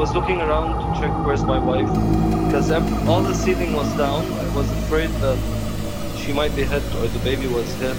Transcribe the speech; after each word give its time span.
was 0.00 0.14
looking 0.14 0.40
around 0.40 0.94
to 0.94 0.98
check 0.98 1.12
where's 1.26 1.44
my 1.44 1.58
wife 1.58 1.86
because 2.46 2.70
all 3.06 3.22
the 3.22 3.34
ceiling 3.34 3.74
was 3.74 3.86
down. 3.98 4.24
I 4.24 4.56
was 4.56 4.70
afraid 4.84 5.10
that 5.20 5.36
she 6.16 6.32
might 6.32 6.56
be 6.56 6.62
hit 6.62 6.82
or 6.94 7.06
the 7.06 7.18
baby 7.18 7.46
was 7.48 7.70
hit. 7.74 7.96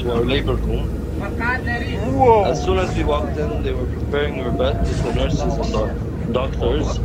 To 0.00 0.12
our 0.12 0.24
labor 0.24 0.54
room. 0.54 0.88
Whoa. 2.16 2.44
As 2.44 2.64
soon 2.64 2.78
as 2.78 2.96
we 2.96 3.04
walked 3.04 3.36
in, 3.36 3.62
they 3.62 3.72
were 3.72 3.84
preparing 3.84 4.40
our 4.40 4.50
bed 4.50 4.80
with 4.80 5.02
the 5.02 5.14
nurses 5.14 5.40
and 5.40 5.74
the 5.74 6.32
doctors. 6.32 6.96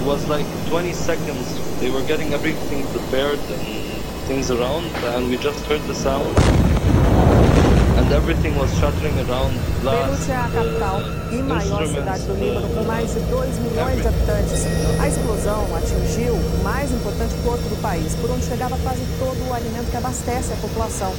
It 0.00 0.06
was 0.06 0.26
like 0.28 0.46
20 0.68 0.92
seconds. 0.92 1.80
They 1.80 1.90
were 1.90 2.02
getting 2.02 2.32
everything 2.32 2.84
prepared 2.88 3.38
and 3.38 4.02
things 4.26 4.50
around, 4.50 4.86
and 5.14 5.30
we 5.30 5.36
just 5.36 5.64
heard 5.66 5.82
the 5.82 5.94
sound. 5.94 6.65
And 8.06 8.14
everything 8.14 8.54
was 8.54 8.70
shuttering 8.78 9.18
around 9.26 9.50
Beirute 9.82 10.30
é 10.30 10.36
a 10.36 10.48
capital 10.48 11.02
e 11.32 11.42
maior 11.42 11.86
cidade 11.86 12.22
do 12.22 12.34
Líbano, 12.38 12.68
com 12.70 12.84
mais 12.84 13.12
de 13.12 13.18
2 13.18 13.58
milhões 13.58 14.00
de 14.00 14.06
habitantes. 14.06 14.62
A 15.00 15.08
explosão 15.08 15.66
atingiu 15.74 16.34
o 16.34 16.62
mais 16.62 16.90
importante 16.92 17.34
porto 17.42 17.66
do 17.66 17.82
país, 17.82 18.14
por 18.14 18.30
onde 18.30 18.46
chegava 18.46 18.78
quase 18.78 19.02
todo 19.18 19.38
o 19.48 19.52
alimento 19.52 19.90
que 19.90 19.96
abastece 19.96 20.52
a 20.52 20.56
população. 20.56 21.12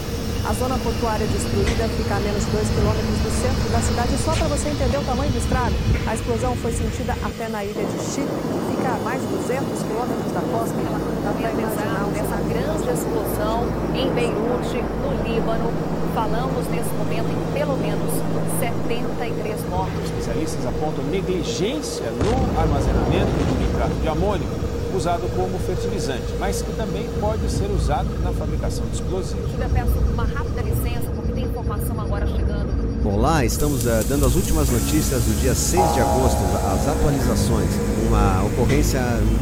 A 0.47 0.53
zona 0.53 0.77
portuária 0.79 1.27
destruída 1.27 1.89
fica 1.99 2.15
a 2.15 2.19
menos 2.21 2.45
de 2.45 2.51
2 2.51 2.69
quilômetros 2.69 3.19
do 3.19 3.31
centro 3.35 3.67
da 3.69 3.79
cidade. 3.83 4.13
E 4.15 4.17
só 4.23 4.31
para 4.31 4.47
você 4.47 4.69
entender 4.69 4.97
o 4.97 5.03
tamanho 5.03 5.31
do 5.31 5.37
estrago, 5.37 5.75
a 6.07 6.15
explosão 6.15 6.55
foi 6.55 6.71
sentida 6.71 7.13
até 7.19 7.49
na 7.49 7.65
ilha 7.65 7.83
de 7.83 7.99
Chipre, 7.99 8.31
que 8.31 8.59
fica 8.71 8.95
a 8.95 8.99
mais 9.03 9.19
de 9.19 9.27
200 9.27 9.83
quilômetros 9.83 10.31
da 10.31 10.41
costa. 10.55 10.75
Dá 11.23 11.31
para 11.35 11.51
imaginar 11.51 12.07
dessa 12.15 12.37
grande 12.47 12.87
explosão 12.95 13.67
em 13.91 14.07
Beirute, 14.15 14.79
no 15.03 15.11
Líbano. 15.27 15.96
Falamos 16.17 16.67
nesse 16.69 16.89
momento 16.95 17.29
em 17.29 17.53
pelo 17.53 17.77
menos 17.77 18.11
73 18.59 19.69
mortos. 19.69 20.03
Especialistas 20.03 20.65
apontam 20.65 21.03
negligência 21.11 22.05
no 22.09 22.59
armazenamento 22.59 23.29
do 23.37 23.59
nitrato 23.61 23.93
de 24.01 24.07
amônio 24.07 24.47
usado 24.95 25.29
como 25.35 25.59
fertilizante, 25.59 26.25
mas 26.39 26.63
que 26.63 26.71
também 26.71 27.07
pode 27.19 27.47
ser 27.51 27.69
usado 27.69 28.09
na 28.23 28.31
fabricação 28.31 28.83
de 28.87 28.95
explosivos. 28.95 29.51
Eu 29.61 29.69
peço 29.69 29.91
uma 30.11 30.23
rápida 30.23 30.63
licença, 30.63 31.05
porque 31.15 31.33
tem 31.33 31.43
informação 31.43 32.01
agora 32.01 32.25
chegando. 32.25 33.03
Bom, 33.03 33.17
lá 33.17 33.45
estamos 33.45 33.85
uh, 33.85 34.03
dando 34.09 34.25
as 34.25 34.33
últimas 34.33 34.69
notícias 34.71 35.21
do 35.21 35.39
dia 35.39 35.53
6 35.53 35.93
de 35.93 35.99
agosto, 36.01 36.39
as 36.73 36.87
atualizações. 36.87 37.69
Uma 38.07 38.43
ocorrência 38.45 39.01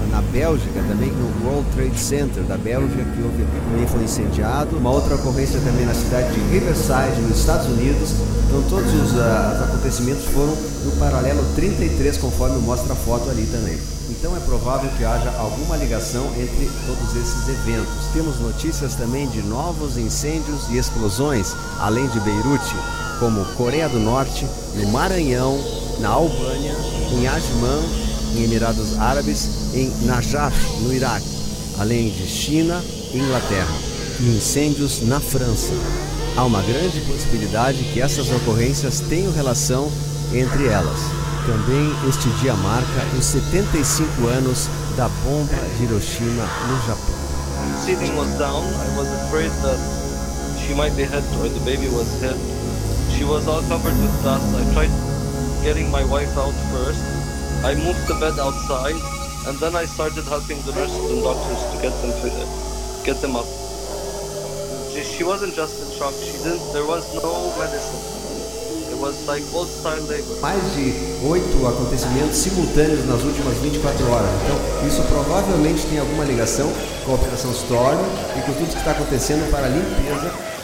na 0.09 0.21
Bélgica, 0.21 0.81
também 0.88 1.11
no 1.11 1.45
World 1.45 1.69
Trade 1.75 1.99
Center 1.99 2.44
da 2.44 2.58
Bélgica, 2.58 3.03
que 3.03 3.21
houve, 3.21 3.45
também 3.69 3.88
foi 3.88 4.03
incendiado. 4.03 4.77
Uma 4.77 4.89
outra 4.91 5.16
ocorrência 5.16 5.59
também 5.59 5.85
na 5.85 5.94
cidade 5.94 6.33
de 6.33 6.39
Riverside, 6.52 7.21
nos 7.21 7.39
Estados 7.39 7.67
Unidos. 7.67 8.09
Então 8.47 8.63
todos 8.69 8.91
os, 8.93 9.11
uh, 9.13 9.63
acontecimentos 9.66 10.25
foram 10.25 10.55
no 10.83 10.91
paralelo 10.97 11.43
33, 11.55 12.17
conforme 12.17 12.58
mostra 12.59 12.93
a 12.93 12.95
foto 12.95 13.30
ali 13.30 13.45
também. 13.47 13.77
Então 14.09 14.36
é 14.36 14.39
provável 14.39 14.89
que 14.97 15.03
haja 15.03 15.31
alguma 15.38 15.77
ligação 15.77 16.25
entre 16.38 16.69
todos 16.86 17.16
esses 17.16 17.47
eventos. 17.49 17.93
Temos 18.14 18.39
notícias 18.39 18.95
também 18.95 19.27
de 19.27 19.42
novos 19.42 19.97
incêndios 19.97 20.70
e 20.70 20.77
explosões, 20.77 21.55
além 21.80 22.08
de 22.08 22.20
Beirute, 22.20 22.76
como 23.20 23.45
Coreia 23.55 23.89
do 23.89 23.99
Norte, 23.99 24.47
no 24.76 24.87
Maranhão, 24.89 25.59
na 25.99 26.09
Albânia, 26.09 26.76
em 27.11 27.27
Ajman, 27.27 28.05
em 28.35 28.43
Emirados 28.43 28.99
Árabes, 28.99 29.49
em 29.73 29.89
Najaf, 30.05 30.55
no 30.81 30.93
Iraque, 30.93 31.25
além 31.79 32.09
de 32.09 32.27
China 32.27 32.83
e 33.13 33.17
Inglaterra, 33.17 33.75
e 34.19 34.37
incêndios 34.37 35.01
na 35.03 35.19
França. 35.19 35.73
Há 36.35 36.43
uma 36.43 36.61
grande 36.61 36.99
possibilidade 37.01 37.77
que 37.93 38.01
essas 38.01 38.29
ocorrências 38.29 38.99
tenham 38.99 39.31
relação 39.31 39.89
entre 40.33 40.67
elas. 40.67 40.99
Também 41.45 41.93
este 42.09 42.27
dia 42.41 42.53
marca 42.55 43.05
os 43.17 43.25
75 43.25 44.27
anos 44.27 44.67
da 44.97 45.07
bomba 45.23 45.55
de 45.77 45.83
Hiroshima 45.83 46.43
no 46.67 46.87
Japão. 46.87 47.15
Sitting 47.85 48.15
was 48.15 48.29
down. 48.37 48.63
I 48.63 48.97
was 48.97 49.07
afraid 49.23 49.52
that 49.61 49.79
she 50.59 50.73
might 50.73 50.95
be 50.95 51.03
hit 51.03 51.23
or 51.39 51.47
the 51.47 51.59
baby 51.63 51.87
was 51.87 52.07
hit. 52.19 52.35
She 53.15 53.23
was 53.23 53.47
all 53.47 53.61
covered 53.69 53.95
with 54.02 54.23
dust. 54.23 54.43
I 54.55 54.73
tried 54.73 54.91
getting 55.63 55.89
my 55.89 56.03
wife 56.03 56.35
out 56.37 56.53
first. 56.71 57.24
I 57.65 57.73
moved 57.73 58.05
the 58.05 58.14
bed 58.21 58.37
outside 58.37 58.93
and 59.49 59.58
then 59.58 59.76
I 59.76 59.86
started 59.86 60.23
helping 60.26 60.61
the 60.70 60.73
nurses 60.77 61.09
and 61.09 61.23
doctors 61.26 61.61
to 61.73 61.81
get 61.81 61.93
them 61.98 62.14
get 63.03 63.17
them 63.26 63.36
up. 63.36 63.49
She, 64.93 65.23
wasn't 65.23 65.55
just 65.55 65.81
in 65.81 65.89
shock. 65.98 66.14
She 66.14 66.37
didn't. 66.45 66.61
There 66.73 66.86
was 66.86 67.09
no 67.15 67.58
medicine. 67.58 68.15
Mais 70.42 70.61
de 70.73 70.93
oito 71.27 71.67
acontecimentos 71.67 72.37
simultâneos 72.37 73.05
nas 73.05 73.23
últimas 73.23 73.58
24 73.58 74.09
horas. 74.09 74.30
Então, 74.43 74.87
isso 74.87 75.02
provavelmente 75.03 75.86
tem 75.87 75.99
alguma 75.99 76.23
ligação 76.23 76.71
com 77.03 77.11
a 77.11 77.15
Operação 77.15 77.52
Storm 77.52 77.99
e 78.37 78.42
com 78.42 78.53
tudo 78.53 78.71
que 78.71 78.77
está 78.77 78.92
acontecendo 78.92 79.49
para 79.52 79.65
a 79.65 79.70
limpeza 79.70 80.55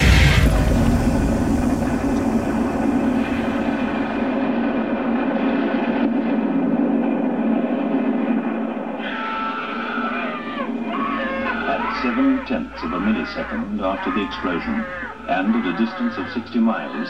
tenths 12.51 12.83
of 12.83 12.91
a 12.91 12.99
millisecond 12.99 13.79
after 13.79 14.11
the 14.11 14.27
explosion, 14.27 14.83
and 15.31 15.55
at 15.55 15.71
a 15.71 15.77
distance 15.79 16.17
of 16.17 16.27
60 16.33 16.59
miles, 16.59 17.07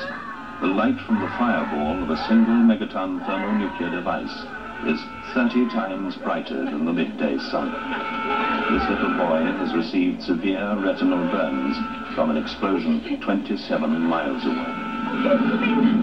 the 0.62 0.68
light 0.68 1.00
from 1.08 1.20
the 1.20 1.34
fireball 1.42 1.98
of 2.04 2.12
a 2.12 2.28
single 2.30 2.54
megaton 2.54 3.26
thermonuclear 3.26 3.90
device 3.90 4.46
is 4.86 5.02
30 5.34 5.66
times 5.74 6.16
brighter 6.18 6.64
than 6.66 6.86
the 6.86 6.94
midday 6.94 7.40
sun. 7.50 7.74
This 8.70 8.86
little 8.88 9.18
boy 9.18 9.42
has 9.58 9.74
received 9.74 10.22
severe 10.22 10.78
retinal 10.78 11.26
burns 11.34 11.76
from 12.14 12.30
an 12.30 12.38
explosion 12.38 13.02
27 13.20 14.00
miles 14.00 14.46
away. 14.46 16.01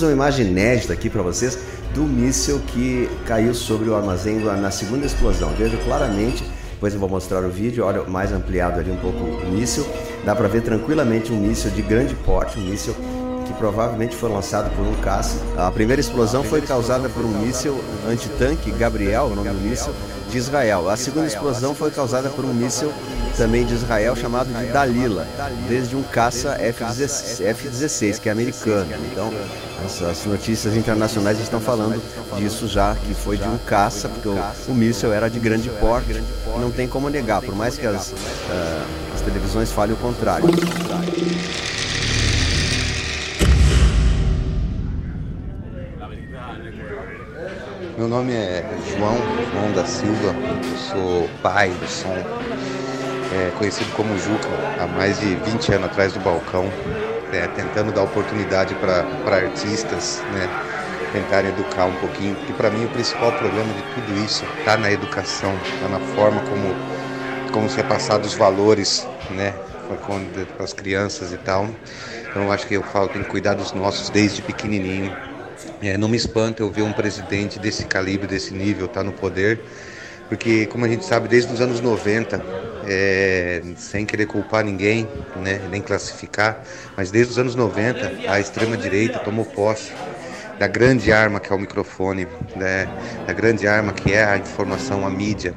Vemos 0.00 0.02
uma 0.02 0.12
imagem 0.12 0.46
inédita 0.46 0.94
aqui 0.94 1.10
para 1.10 1.20
vocês 1.20 1.58
do 1.94 2.04
míssil 2.04 2.58
que 2.68 3.06
caiu 3.26 3.52
sobre 3.52 3.90
o 3.90 3.94
armazém 3.94 4.38
na 4.38 4.70
segunda 4.70 5.04
explosão. 5.04 5.50
Veja 5.58 5.76
claramente, 5.84 6.42
depois 6.70 6.94
eu 6.94 7.00
vou 7.00 7.08
mostrar 7.08 7.44
o 7.44 7.50
vídeo, 7.50 7.84
olha 7.84 8.02
mais 8.04 8.32
ampliado 8.32 8.80
ali 8.80 8.90
um 8.90 8.96
pouco 8.96 9.18
o 9.18 9.50
míssil. 9.50 9.86
Dá 10.24 10.34
para 10.34 10.48
ver 10.48 10.62
tranquilamente 10.62 11.30
um 11.32 11.36
míssil 11.36 11.70
de 11.72 11.82
grande 11.82 12.14
porte, 12.14 12.58
um 12.58 12.62
míssil 12.62 12.94
que 13.46 13.52
provavelmente 13.54 14.16
foi 14.16 14.30
lançado 14.30 14.74
por 14.74 14.86
um 14.86 14.94
caça. 15.02 15.36
A 15.58 15.70
primeira 15.70 16.00
explosão 16.00 16.42
foi 16.42 16.62
causada 16.62 17.08
por 17.10 17.22
um 17.22 17.38
míssil 17.38 17.78
antitanque, 18.08 18.70
Gabriel, 18.70 19.24
o 19.24 19.34
nome 19.34 19.50
do 19.50 19.60
míssil, 19.60 19.92
de 20.30 20.38
Israel. 20.38 20.88
A 20.88 20.96
segunda 20.96 21.26
explosão 21.26 21.74
foi 21.74 21.90
causada 21.90 22.30
por 22.30 22.44
um 22.44 22.54
míssil 22.54 22.92
também 23.36 23.66
de 23.66 23.74
Israel 23.74 24.14
chamado 24.14 24.48
de 24.48 24.66
Dalila, 24.72 25.26
desde 25.68 25.96
um 25.96 26.02
caça 26.02 26.56
F-16, 26.60 28.18
que 28.18 28.28
é 28.28 28.32
americano. 28.32 28.90
Então, 29.10 29.32
as 30.08 30.24
notícias 30.24 30.76
internacionais 30.76 31.40
estão 31.40 31.60
falando 31.60 32.00
disso 32.36 32.68
já, 32.68 32.94
que 32.94 33.14
foi 33.14 33.36
de 33.36 33.48
um 33.48 33.58
caça, 33.58 34.08
porque 34.08 34.28
o, 34.28 34.38
o 34.68 34.74
míssil 34.74 35.12
era 35.12 35.28
de 35.28 35.40
grande 35.40 35.68
porte, 35.68 36.22
não 36.58 36.70
tem 36.70 36.86
como 36.86 37.08
negar, 37.08 37.42
por 37.42 37.54
mais 37.54 37.76
que 37.76 37.86
as, 37.86 38.08
uh, 38.08 38.14
as 39.14 39.20
televisões 39.22 39.72
falem 39.72 39.94
o 39.94 39.98
contrário. 39.98 40.48
Meu 48.00 48.08
nome 48.08 48.32
é 48.32 48.64
João, 48.82 49.28
João 49.52 49.70
da 49.74 49.84
Silva, 49.84 50.34
eu 50.70 50.74
sou 50.74 51.28
pai 51.42 51.68
do 51.68 51.86
som, 51.86 52.24
é, 53.30 53.50
conhecido 53.50 53.92
como 53.92 54.16
Juca, 54.16 54.48
há 54.74 54.86
mais 54.86 55.18
de 55.20 55.36
20 55.36 55.70
anos 55.74 55.84
atrás 55.84 56.14
do 56.14 56.18
balcão, 56.18 56.72
é, 57.30 57.46
tentando 57.46 57.92
dar 57.92 58.02
oportunidade 58.02 58.74
para 58.74 59.06
artistas, 59.26 60.24
né, 60.30 60.48
tentarem 61.12 61.50
educar 61.50 61.84
um 61.84 61.94
pouquinho, 61.94 62.36
porque 62.36 62.54
para 62.54 62.70
mim 62.70 62.86
o 62.86 62.88
principal 62.88 63.34
problema 63.34 63.74
de 63.74 63.82
tudo 63.82 64.16
isso 64.16 64.46
está 64.46 64.78
na 64.78 64.90
educação, 64.90 65.60
está 65.74 65.86
na 65.86 66.00
forma 66.00 66.40
como, 66.40 66.74
como 67.52 67.68
se 67.68 67.80
é 67.80 67.82
passado 67.82 68.24
os 68.24 68.32
valores, 68.32 69.08
né, 69.28 69.60
para 70.56 70.64
as 70.64 70.72
crianças 70.72 71.32
e 71.32 71.36
tal. 71.36 71.66
Então 72.30 72.50
acho 72.50 72.66
que 72.66 72.72
eu 72.72 72.82
falo, 72.82 73.08
tem 73.10 73.20
que 73.22 73.28
cuidar 73.28 73.52
dos 73.52 73.74
nossos 73.74 74.08
desde 74.08 74.40
pequenininho, 74.40 75.14
é, 75.82 75.96
não 75.96 76.08
me 76.08 76.16
espanta 76.16 76.62
eu 76.62 76.70
ver 76.70 76.82
um 76.82 76.92
presidente 76.92 77.58
desse 77.58 77.84
calibre, 77.84 78.26
desse 78.26 78.52
nível, 78.52 78.86
estar 78.86 79.00
tá 79.00 79.04
no 79.04 79.12
poder, 79.12 79.60
porque, 80.28 80.66
como 80.66 80.84
a 80.84 80.88
gente 80.88 81.04
sabe, 81.04 81.26
desde 81.26 81.52
os 81.52 81.60
anos 81.60 81.80
90, 81.80 82.40
é, 82.86 83.62
sem 83.76 84.06
querer 84.06 84.26
culpar 84.26 84.64
ninguém, 84.64 85.08
né, 85.36 85.60
nem 85.70 85.82
classificar, 85.82 86.62
mas 86.96 87.10
desde 87.10 87.32
os 87.32 87.38
anos 87.38 87.54
90, 87.54 88.30
a 88.30 88.38
extrema-direita 88.38 89.18
tomou 89.18 89.44
posse 89.44 89.92
da 90.58 90.66
grande 90.66 91.10
arma 91.10 91.40
que 91.40 91.52
é 91.52 91.56
o 91.56 91.58
microfone, 91.58 92.28
né, 92.54 92.86
da 93.26 93.32
grande 93.32 93.66
arma 93.66 93.92
que 93.92 94.12
é 94.12 94.24
a 94.24 94.36
informação, 94.36 95.06
a 95.06 95.10
mídia. 95.10 95.54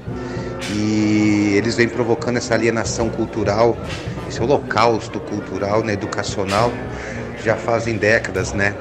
E 0.72 1.54
eles 1.56 1.76
vêm 1.76 1.90
provocando 1.90 2.38
essa 2.38 2.54
alienação 2.54 3.10
cultural, 3.10 3.78
esse 4.30 4.42
holocausto 4.42 5.20
cultural, 5.20 5.84
né, 5.84 5.94
educacional, 5.94 6.72
já 7.44 7.56
fazem 7.56 7.98
décadas, 7.98 8.54
né? 8.54 8.74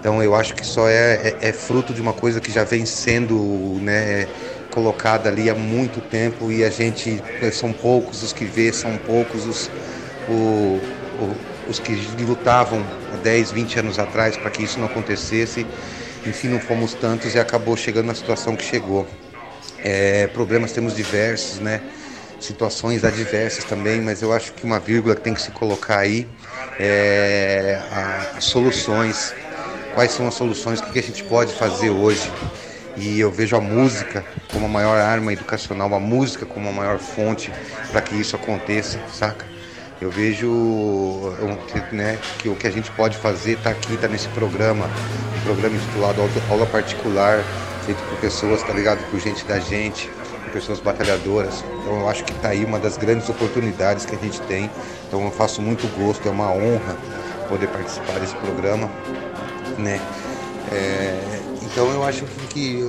Então 0.00 0.22
eu 0.22 0.34
acho 0.34 0.54
que 0.54 0.64
só 0.64 0.88
é, 0.88 1.36
é, 1.40 1.48
é 1.48 1.52
fruto 1.52 1.92
de 1.92 2.00
uma 2.00 2.12
coisa 2.12 2.40
que 2.40 2.52
já 2.52 2.64
vem 2.64 2.86
sendo 2.86 3.78
né, 3.82 4.28
colocada 4.70 5.28
ali 5.28 5.50
há 5.50 5.54
muito 5.54 6.00
tempo 6.00 6.52
e 6.52 6.62
a 6.64 6.70
gente 6.70 7.22
são 7.52 7.72
poucos 7.72 8.22
os 8.22 8.32
que 8.32 8.44
vê, 8.44 8.72
são 8.72 8.96
poucos 8.96 9.44
os, 9.46 9.70
o, 10.28 10.80
o, 11.20 11.36
os 11.68 11.78
que 11.80 11.94
lutavam 12.22 12.84
há 13.12 13.16
10, 13.16 13.50
20 13.50 13.78
anos 13.80 13.98
atrás 13.98 14.36
para 14.36 14.50
que 14.50 14.62
isso 14.62 14.78
não 14.78 14.86
acontecesse. 14.86 15.66
Enfim, 16.26 16.48
não 16.48 16.60
fomos 16.60 16.94
tantos 16.94 17.34
e 17.34 17.38
acabou 17.38 17.76
chegando 17.76 18.06
na 18.06 18.14
situação 18.14 18.54
que 18.54 18.64
chegou. 18.64 19.06
É, 19.82 20.26
problemas 20.28 20.72
temos 20.72 20.94
diversos, 20.94 21.58
né? 21.60 21.80
situações 22.40 23.04
adversas 23.04 23.64
também, 23.64 24.00
mas 24.00 24.22
eu 24.22 24.32
acho 24.32 24.52
que 24.52 24.64
uma 24.64 24.78
vírgula 24.78 25.14
que 25.14 25.20
tem 25.22 25.34
que 25.34 25.42
se 25.42 25.50
colocar 25.50 25.98
aí 25.98 26.26
é 26.78 27.80
as 28.36 28.44
soluções 28.44 29.34
quais 29.94 30.12
são 30.12 30.26
as 30.28 30.34
soluções, 30.34 30.80
o 30.80 30.84
que 30.90 30.98
a 30.98 31.02
gente 31.02 31.24
pode 31.24 31.52
fazer 31.54 31.90
hoje. 31.90 32.30
E 32.96 33.20
eu 33.20 33.30
vejo 33.30 33.54
a 33.56 33.60
música 33.60 34.24
como 34.52 34.66
a 34.66 34.68
maior 34.68 34.98
arma 34.98 35.32
educacional, 35.32 35.94
a 35.94 36.00
música 36.00 36.44
como 36.44 36.68
a 36.68 36.72
maior 36.72 36.98
fonte 36.98 37.52
para 37.92 38.00
que 38.00 38.16
isso 38.16 38.34
aconteça, 38.34 38.98
saca? 39.12 39.46
Eu 40.00 40.10
vejo 40.10 41.32
né, 41.92 42.18
que 42.38 42.48
o 42.48 42.56
que 42.56 42.66
a 42.66 42.70
gente 42.70 42.90
pode 42.92 43.16
fazer 43.16 43.52
está 43.52 43.70
aqui, 43.70 43.94
está 43.94 44.08
nesse 44.08 44.28
programa, 44.28 44.86
um 44.86 45.40
programa 45.44 45.76
intitulado 45.76 46.20
Aula 46.50 46.66
Particular, 46.66 47.42
feito 47.84 48.00
por 48.08 48.18
pessoas, 48.18 48.62
tá 48.62 48.72
ligado? 48.72 48.98
Por 49.10 49.20
gente 49.20 49.44
da 49.44 49.58
gente, 49.58 50.08
por 50.44 50.52
pessoas 50.52 50.80
batalhadoras. 50.80 51.64
Então 51.80 52.00
eu 52.00 52.08
acho 52.08 52.24
que 52.24 52.32
está 52.32 52.48
aí 52.48 52.64
uma 52.64 52.78
das 52.78 52.96
grandes 52.96 53.28
oportunidades 53.28 54.04
que 54.04 54.14
a 54.14 54.18
gente 54.18 54.40
tem. 54.42 54.70
Então 55.06 55.24
eu 55.24 55.30
faço 55.30 55.62
muito 55.62 55.86
gosto, 55.96 56.28
é 56.28 56.30
uma 56.30 56.50
honra 56.52 56.96
poder 57.48 57.68
participar 57.68 58.20
desse 58.20 58.34
programa 58.36 58.90
né? 59.78 60.00
É, 60.70 61.18
então 61.62 61.90
eu 61.92 62.04
acho 62.04 62.24
que 62.50 62.82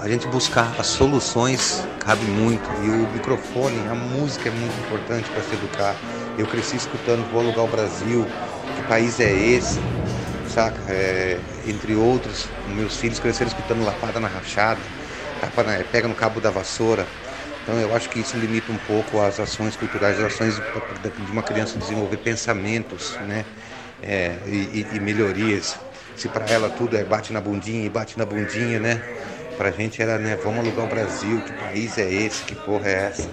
a 0.00 0.08
gente 0.08 0.26
buscar 0.28 0.74
as 0.78 0.86
soluções 0.86 1.82
cabe 1.98 2.24
muito 2.26 2.68
e 2.84 2.90
o 2.90 3.08
microfone, 3.12 3.88
a 3.88 3.94
música 3.94 4.48
é 4.48 4.52
muito 4.52 4.74
importante 4.84 5.28
para 5.30 5.42
se 5.42 5.54
educar. 5.54 5.96
Eu 6.38 6.46
cresci 6.46 6.76
escutando 6.76 7.28
Vou 7.30 7.40
Alugar 7.40 7.64
o 7.64 7.68
Brasil, 7.68 8.26
que 8.76 8.82
país 8.88 9.18
é 9.18 9.32
esse, 9.32 9.80
saca? 10.48 10.78
É, 10.88 11.38
entre 11.66 11.94
outros, 11.94 12.46
meus 12.68 12.96
filhos 12.96 13.18
cresceram 13.18 13.50
escutando 13.50 13.84
Lapada 13.84 14.20
na 14.20 14.28
Rachada, 14.28 14.80
tapa 15.40 15.62
na, 15.62 15.82
Pega 15.84 16.06
no 16.06 16.14
Cabo 16.14 16.40
da 16.40 16.50
Vassoura. 16.50 17.06
Então 17.62 17.80
eu 17.80 17.96
acho 17.96 18.10
que 18.10 18.20
isso 18.20 18.36
limita 18.36 18.70
um 18.70 18.76
pouco 18.76 19.20
as 19.22 19.40
ações 19.40 19.74
culturais, 19.74 20.18
as 20.18 20.26
ações 20.26 20.56
de 20.56 21.32
uma 21.32 21.42
criança 21.42 21.78
desenvolver 21.78 22.18
pensamentos, 22.18 23.16
né? 23.20 23.44
É, 24.02 24.36
e, 24.46 24.86
e 24.92 25.00
melhorias 25.00 25.78
se 26.16 26.28
para 26.28 26.46
ela 26.46 26.70
tudo 26.70 26.96
é 26.96 27.04
bate 27.04 27.32
na 27.32 27.40
bundinha 27.40 27.84
e 27.84 27.88
bate 27.88 28.18
na 28.18 28.24
bundinha, 28.24 28.78
né? 28.78 29.00
Pra 29.56 29.70
gente 29.70 30.02
era, 30.02 30.18
né, 30.18 30.36
vamos 30.42 30.60
alugar 30.60 30.84
o 30.84 30.88
Brasil, 30.88 31.40
que 31.40 31.52
país 31.52 31.96
é 31.96 32.12
esse, 32.12 32.42
que 32.44 32.54
porra 32.54 32.88
é 32.88 32.94
essa? 33.06 33.28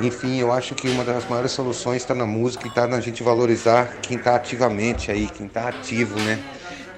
Enfim, 0.00 0.40
eu 0.40 0.52
acho 0.52 0.74
que 0.74 0.88
uma 0.88 1.04
das 1.04 1.28
maiores 1.28 1.52
soluções 1.52 2.02
está 2.02 2.14
na 2.14 2.26
música 2.26 2.66
e 2.66 2.68
está 2.68 2.86
na 2.86 3.00
gente 3.00 3.22
valorizar 3.22 3.98
quem 4.02 4.16
está 4.16 4.34
ativamente 4.36 5.10
aí, 5.10 5.28
quem 5.28 5.46
está 5.46 5.68
ativo, 5.68 6.18
né? 6.20 6.38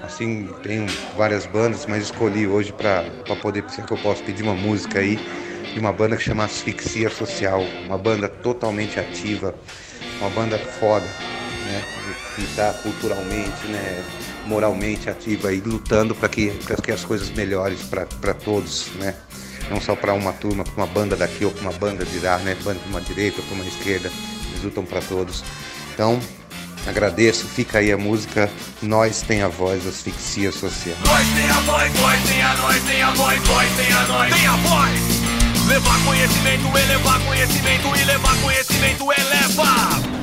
Assim, 0.01 0.47
tenho 0.63 0.85
várias 1.15 1.45
bandas, 1.45 1.85
mas 1.85 2.03
escolhi 2.03 2.47
hoje 2.47 2.71
para 2.71 3.03
poder, 3.41 3.65
se 3.69 3.81
é 3.81 3.83
que 3.83 3.91
eu 3.91 3.97
posso 3.97 4.23
pedir 4.23 4.43
uma 4.43 4.55
música 4.55 4.99
aí, 4.99 5.19
de 5.73 5.79
uma 5.79 5.91
banda 5.91 6.15
que 6.15 6.23
chama 6.23 6.45
Asfixia 6.45 7.09
Social, 7.09 7.61
uma 7.85 7.97
banda 7.97 8.27
totalmente 8.29 8.99
ativa, 8.99 9.53
uma 10.19 10.29
banda 10.29 10.57
foda, 10.57 11.05
né? 11.05 11.83
Que 12.35 12.43
está 12.43 12.73
culturalmente, 12.73 13.67
né? 13.67 14.03
Moralmente 14.47 15.09
ativa 15.09 15.53
e 15.53 15.59
lutando 15.59 16.15
para 16.15 16.29
que, 16.29 16.51
que 16.81 16.91
as 16.91 17.03
coisas 17.03 17.29
melhores 17.29 17.81
para 17.81 18.33
todos, 18.33 18.87
né? 18.95 19.13
Não 19.69 19.81
só 19.81 19.95
para 19.95 20.13
uma 20.13 20.31
turma, 20.31 20.63
para 20.63 20.73
uma 20.77 20.87
banda 20.87 21.15
daqui 21.15 21.43
ou 21.43 21.51
para 21.51 21.61
uma 21.63 21.73
banda 21.73 22.05
de 22.05 22.19
lá, 22.19 22.37
né? 22.39 22.55
Banda 22.63 22.79
para 22.79 22.89
uma 22.89 23.01
direita 23.01 23.41
ou 23.41 23.43
para 23.45 23.55
uma 23.55 23.65
esquerda, 23.65 24.09
eles 24.49 24.63
lutam 24.63 24.85
para 24.85 25.01
todos. 25.01 25.43
Então, 25.93 26.19
agradeço, 26.85 27.45
fica 27.45 27.79
aí 27.79 27.91
a 27.91 27.97
música 27.97 28.49
Nós 28.81 29.21
tem 29.21 29.41
a 29.41 29.47
voz, 29.49 29.85
asfixia 29.85 30.51
social. 30.51 30.95
Nós 31.05 31.27
tem 31.27 31.49
a 31.49 31.59
voz, 31.61 31.93
nós 31.99 32.23
tem 32.23 32.41
a 32.41 32.55
nós, 32.55 32.83
tem 32.83 33.01
a 33.01 33.11
voz, 33.11 33.47
nós 33.47 33.75
tem 33.75 33.91
a 33.91 34.07
nós, 34.07 34.33
tem 34.33 34.47
a 34.47 34.55
voz. 34.55 35.27
Levar 35.67 36.05
conhecimento, 36.05 36.77
elevar 36.77 37.19
conhecimento 37.25 37.95
e 37.97 38.03
levar 38.05 38.41
conhecimento 38.41 39.03
eleva. 39.11 40.17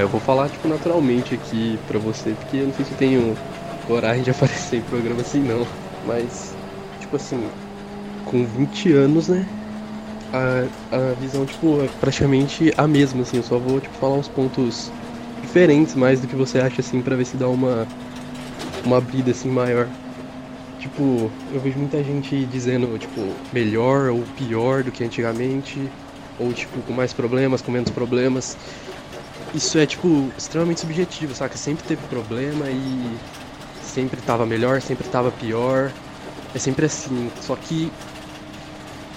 Eu 0.00 0.08
vou 0.08 0.20
falar 0.20 0.48
tipo 0.48 0.68
naturalmente 0.68 1.34
aqui 1.34 1.78
pra 1.86 1.98
você, 1.98 2.30
porque 2.30 2.58
eu 2.58 2.66
não 2.66 2.74
sei 2.74 2.84
se 2.84 2.92
eu 2.92 2.98
tenho 2.98 3.36
coragem 3.86 4.22
de 4.22 4.30
aparecer 4.32 4.78
em 4.78 4.82
programa 4.82 5.20
assim 5.20 5.40
não. 5.40 5.66
Mas, 6.06 6.54
tipo 7.00 7.16
assim, 7.16 7.48
com 8.24 8.44
20 8.44 8.92
anos, 8.92 9.28
né? 9.28 9.46
A, 10.32 10.96
a 10.96 11.14
visão, 11.14 11.46
tipo, 11.46 11.82
é 11.82 11.88
praticamente 12.00 12.72
a 12.76 12.86
mesma, 12.86 13.22
assim, 13.22 13.36
eu 13.36 13.42
só 13.42 13.58
vou 13.58 13.80
tipo, 13.80 13.94
falar 13.96 14.16
uns 14.16 14.28
pontos 14.28 14.90
diferentes 15.40 15.94
mais 15.94 16.20
do 16.20 16.26
que 16.26 16.34
você 16.34 16.58
acha 16.58 16.80
assim 16.80 17.00
pra 17.00 17.14
ver 17.16 17.24
se 17.24 17.36
dá 17.36 17.48
uma. 17.48 17.86
uma 18.84 19.00
brida 19.00 19.30
assim 19.30 19.48
maior. 19.48 19.88
Tipo, 20.78 21.30
eu 21.52 21.60
vejo 21.60 21.78
muita 21.78 22.02
gente 22.04 22.44
dizendo, 22.46 22.98
tipo, 22.98 23.32
melhor 23.52 24.10
ou 24.10 24.22
pior 24.36 24.82
do 24.82 24.90
que 24.90 25.02
antigamente, 25.02 25.80
ou 26.38 26.52
tipo, 26.52 26.80
com 26.82 26.92
mais 26.92 27.12
problemas, 27.12 27.62
com 27.62 27.72
menos 27.72 27.90
problemas 27.90 28.56
isso 29.54 29.78
é, 29.78 29.86
tipo, 29.86 30.30
extremamente 30.36 30.80
subjetivo, 30.80 31.34
saca? 31.34 31.56
Sempre 31.56 31.84
teve 31.84 32.02
problema 32.08 32.68
e 32.68 33.16
sempre 33.82 34.20
tava 34.20 34.44
melhor, 34.44 34.82
sempre 34.82 35.08
tava 35.08 35.30
pior. 35.30 35.90
É 36.54 36.58
sempre 36.58 36.86
assim. 36.86 37.30
Só 37.40 37.54
que 37.56 37.90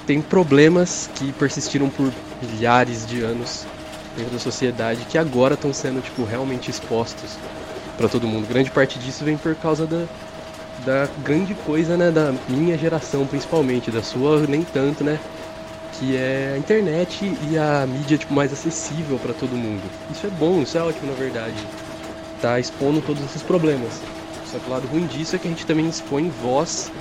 tem 0.06 0.22
problemas 0.22 1.10
que 1.16 1.32
persistiram 1.34 1.90
por 1.90 2.12
milhares 2.42 3.06
de 3.06 3.22
anos 3.22 3.66
dentro 4.16 4.34
da 4.34 4.40
sociedade 4.40 5.06
que 5.06 5.18
agora 5.18 5.56
estão 5.56 5.74
sendo, 5.74 6.02
tipo, 6.02 6.24
realmente 6.24 6.70
expostos 6.70 7.38
para 7.98 8.08
todo 8.08 8.28
mundo. 8.28 8.48
Grande 8.48 8.72
parte 8.72 9.00
disso 9.00 9.26
vem 9.26 9.38
por 9.38 9.56
causa 9.56 9.86
da, 9.86 10.06
da 10.86 11.10
grande 11.24 11.54
coisa, 11.54 11.98
né, 11.98 12.12
da 12.12 12.34
minha 12.48 12.78
geração 12.78 13.26
principalmente, 13.26 13.92
da 13.92 14.04
sua 14.04 14.46
nem 14.48 14.64
tanto, 14.64 15.04
né? 15.04 15.20
Que 15.98 16.16
é 16.16 16.54
a 16.56 16.58
internet 16.58 17.32
e 17.50 17.58
a 17.58 17.86
mídia 17.88 18.18
tipo, 18.18 18.34
mais 18.34 18.54
acessível 18.54 19.18
para 19.20 19.34
todo 19.34 19.52
mundo. 19.52 19.84
Isso 20.12 20.28
é 20.28 20.30
bom, 20.30 20.62
isso 20.62 20.78
é 20.78 20.82
ótimo 20.82 21.12
na 21.12 21.18
verdade. 21.18 21.56
Tá 22.42 22.60
expondo 22.60 23.02
todos 23.02 23.24
esses 23.24 23.42
problemas. 23.42 24.02
Só 24.46 24.60
que 24.60 24.68
o 24.68 24.70
lado 24.70 24.88
ruim 24.88 25.08
disso 25.08 25.36
é 25.36 25.40
que 25.40 25.48
a 25.48 25.52
gente 25.52 25.66
também 25.66 25.88
expõe 25.88 26.30
voz 26.42 26.92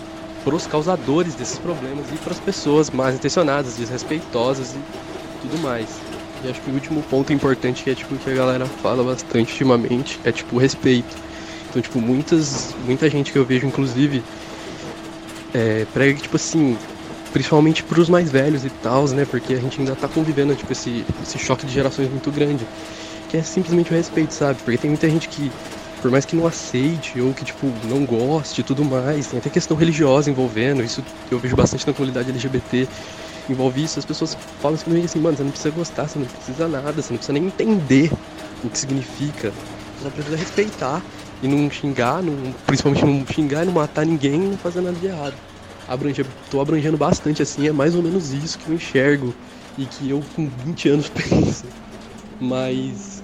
pros 0.42 0.66
causadores 0.66 1.34
desses 1.34 1.58
problemas 1.58 2.06
e 2.12 2.16
para 2.16 2.32
as 2.32 2.40
pessoas 2.40 2.90
mais 2.90 3.14
intencionadas, 3.14 3.76
desrespeitosas 3.76 4.74
e 4.74 4.78
tudo 5.42 5.58
mais. 5.62 5.88
E 6.44 6.50
acho 6.50 6.60
que 6.60 6.70
o 6.70 6.74
último 6.74 7.02
ponto 7.02 7.32
importante 7.32 7.82
que 7.82 7.90
é 7.90 7.94
tipo 7.94 8.16
que 8.16 8.30
a 8.30 8.34
galera 8.34 8.66
fala 8.66 9.02
bastante 9.02 9.52
ultimamente 9.52 10.20
é 10.24 10.32
tipo 10.32 10.56
o 10.56 10.58
respeito. 10.58 11.26
Então, 11.68 11.82
tipo, 11.82 12.00
muitas, 12.00 12.74
muita 12.86 13.10
gente 13.10 13.32
que 13.32 13.38
eu 13.38 13.44
vejo, 13.44 13.66
inclusive, 13.66 14.22
é, 15.52 15.86
prega 15.92 16.14
que, 16.14 16.22
tipo 16.22 16.36
assim, 16.36 16.76
principalmente 17.36 17.82
pros 17.82 18.08
mais 18.08 18.30
velhos 18.30 18.64
e 18.64 18.70
tal, 18.70 19.06
né? 19.08 19.26
Porque 19.26 19.52
a 19.52 19.60
gente 19.60 19.78
ainda 19.78 19.94
tá 19.94 20.08
convivendo, 20.08 20.54
tipo, 20.54 20.72
esse, 20.72 21.04
esse 21.22 21.38
choque 21.38 21.66
de 21.66 21.72
gerações 21.74 22.08
muito 22.08 22.30
grande. 22.30 22.66
Que 23.28 23.36
é 23.36 23.42
simplesmente 23.42 23.92
o 23.92 23.94
respeito, 23.94 24.32
sabe? 24.32 24.58
Porque 24.64 24.78
tem 24.78 24.88
muita 24.88 25.06
gente 25.10 25.28
que, 25.28 25.52
por 26.00 26.10
mais 26.10 26.24
que 26.24 26.34
não 26.34 26.46
aceite 26.46 27.20
ou 27.20 27.34
que, 27.34 27.44
tipo, 27.44 27.70
não 27.84 28.06
goste 28.06 28.62
e 28.62 28.64
tudo 28.64 28.82
mais, 28.82 29.26
tem 29.26 29.38
até 29.38 29.50
questão 29.50 29.76
religiosa 29.76 30.30
envolvendo, 30.30 30.82
isso 30.82 31.04
eu 31.30 31.38
vejo 31.38 31.54
bastante 31.54 31.86
na 31.86 31.92
comunidade 31.92 32.30
LGBT, 32.30 32.88
envolve 33.50 33.84
isso, 33.84 33.98
as 33.98 34.06
pessoas 34.06 34.34
falam 34.62 34.78
simplesmente 34.78 35.04
assim, 35.04 35.20
mano, 35.20 35.36
você 35.36 35.42
não 35.42 35.50
precisa 35.50 35.74
gostar, 35.74 36.08
você 36.08 36.18
não 36.18 36.26
precisa 36.26 36.66
nada, 36.66 36.90
você 36.90 37.12
não 37.12 37.18
precisa 37.18 37.32
nem 37.34 37.44
entender 37.44 38.10
o 38.64 38.70
que 38.70 38.78
significa, 38.78 39.52
você 39.98 40.04
só 40.04 40.10
precisa 40.10 40.36
respeitar 40.38 41.02
e 41.42 41.48
não 41.48 41.70
xingar, 41.70 42.22
não, 42.22 42.54
principalmente 42.66 43.04
não 43.04 43.26
xingar 43.26 43.64
e 43.64 43.66
não 43.66 43.74
matar 43.74 44.06
ninguém 44.06 44.36
e 44.36 44.46
não 44.46 44.56
fazer 44.56 44.80
nada 44.80 44.96
de 44.96 45.06
errado. 45.06 45.34
Abrange, 45.88 46.24
tô 46.50 46.60
abrangendo 46.60 46.96
bastante 46.96 47.42
assim, 47.42 47.68
é 47.68 47.72
mais 47.72 47.94
ou 47.94 48.02
menos 48.02 48.32
isso 48.32 48.58
que 48.58 48.68
eu 48.68 48.74
enxergo 48.74 49.34
e 49.78 49.86
que 49.86 50.10
eu 50.10 50.24
com 50.34 50.48
20 50.48 50.88
anos 50.88 51.08
penso. 51.10 51.66
Mas 52.40 53.22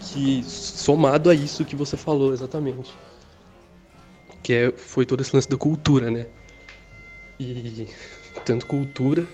que 0.00 0.42
somado 0.44 1.30
a 1.30 1.34
isso 1.34 1.64
que 1.64 1.74
você 1.74 1.96
falou 1.96 2.32
exatamente. 2.32 2.92
Que 4.42 4.52
é, 4.52 4.72
foi 4.72 5.06
todo 5.06 5.20
esse 5.22 5.34
lance 5.34 5.48
da 5.48 5.56
cultura, 5.56 6.10
né? 6.10 6.26
E 7.40 7.88
tanto 8.44 8.66
cultura 8.66 9.26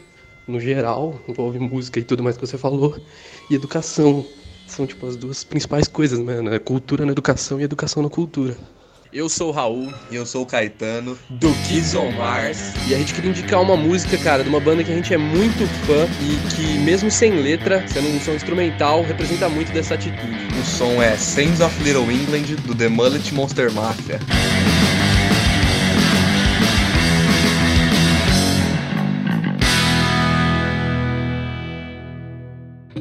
no 0.46 0.58
geral, 0.58 1.20
envolve 1.28 1.58
música 1.58 2.00
e 2.00 2.02
tudo 2.02 2.22
mais 2.22 2.36
que 2.36 2.46
você 2.46 2.58
falou, 2.58 2.96
e 3.50 3.54
educação. 3.54 4.24
São 4.66 4.86
tipo 4.86 5.06
as 5.06 5.16
duas 5.16 5.44
principais 5.44 5.86
coisas, 5.86 6.18
né? 6.18 6.58
Cultura 6.58 7.04
na 7.04 7.12
educação 7.12 7.60
e 7.60 7.64
educação 7.64 8.02
na 8.02 8.08
cultura. 8.08 8.56
Eu 9.12 9.28
sou 9.28 9.50
o 9.50 9.52
Raul. 9.52 9.92
E 10.10 10.16
eu 10.16 10.24
sou 10.24 10.42
o 10.42 10.46
Caetano. 10.46 11.18
Do 11.28 11.52
Kids 11.68 11.94
on 11.94 12.12
Mars. 12.12 12.72
E 12.88 12.94
a 12.94 12.98
gente 12.98 13.12
queria 13.12 13.28
indicar 13.28 13.60
uma 13.60 13.76
música, 13.76 14.16
cara, 14.16 14.42
de 14.42 14.48
uma 14.48 14.58
banda 14.58 14.82
que 14.82 14.90
a 14.90 14.94
gente 14.94 15.12
é 15.12 15.18
muito 15.18 15.66
fã 15.84 16.08
e 16.22 16.54
que, 16.54 16.78
mesmo 16.78 17.10
sem 17.10 17.30
letra, 17.30 17.86
sendo 17.86 18.08
um 18.08 18.18
som 18.18 18.32
instrumental, 18.32 19.02
representa 19.02 19.50
muito 19.50 19.70
dessa 19.70 19.94
atitude. 19.94 20.48
O 20.58 20.64
som 20.64 21.02
é 21.02 21.14
Saints 21.18 21.60
of 21.60 21.82
Little 21.82 22.10
England, 22.10 22.56
do 22.64 22.74
The 22.74 22.88
Mullet 22.88 23.34
Monster 23.34 23.70
Mafia. 23.70 24.18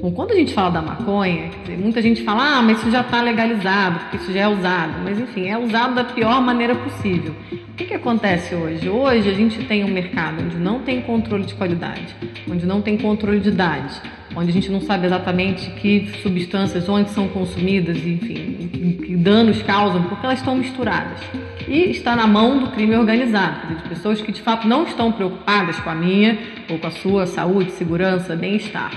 Bom, 0.01 0.11
quando 0.11 0.31
a 0.31 0.35
gente 0.35 0.51
fala 0.51 0.71
da 0.71 0.81
maconha, 0.81 1.51
muita 1.77 2.01
gente 2.01 2.23
fala, 2.23 2.57
ah, 2.57 2.61
mas 2.63 2.79
isso 2.79 2.89
já 2.89 3.01
está 3.01 3.21
legalizado, 3.21 3.99
porque 3.99 4.17
isso 4.17 4.33
já 4.33 4.41
é 4.41 4.47
usado. 4.47 4.93
Mas 5.03 5.19
enfim, 5.19 5.47
é 5.47 5.55
usado 5.59 5.93
da 5.93 6.03
pior 6.03 6.41
maneira 6.41 6.73
possível. 6.73 7.35
O 7.51 7.73
que, 7.75 7.85
que 7.85 7.93
acontece 7.93 8.55
hoje? 8.55 8.89
Hoje 8.89 9.29
a 9.29 9.33
gente 9.33 9.63
tem 9.65 9.83
um 9.83 9.89
mercado 9.89 10.41
onde 10.41 10.57
não 10.57 10.79
tem 10.79 11.01
controle 11.01 11.45
de 11.45 11.53
qualidade, 11.53 12.15
onde 12.49 12.65
não 12.65 12.81
tem 12.81 12.97
controle 12.97 13.39
de 13.39 13.49
idade, 13.49 14.01
onde 14.35 14.49
a 14.49 14.53
gente 14.53 14.71
não 14.71 14.81
sabe 14.81 15.05
exatamente 15.05 15.69
que 15.69 16.09
substâncias, 16.23 16.89
onde 16.89 17.11
são 17.11 17.27
consumidas, 17.27 17.97
enfim, 17.97 18.97
que 19.05 19.15
danos 19.15 19.61
causam, 19.61 20.01
porque 20.03 20.25
elas 20.25 20.39
estão 20.39 20.55
misturadas. 20.55 21.19
E 21.67 21.91
está 21.91 22.15
na 22.15 22.25
mão 22.25 22.57
do 22.57 22.71
crime 22.71 22.95
organizado, 22.95 23.75
de 23.75 23.87
pessoas 23.87 24.19
que 24.19 24.31
de 24.31 24.41
fato 24.41 24.67
não 24.67 24.83
estão 24.83 25.11
preocupadas 25.11 25.79
com 25.79 25.91
a 25.91 25.95
minha 25.95 26.39
ou 26.71 26.79
com 26.79 26.87
a 26.87 26.91
sua 26.91 27.27
saúde, 27.27 27.69
segurança, 27.73 28.35
bem-estar. 28.35 28.91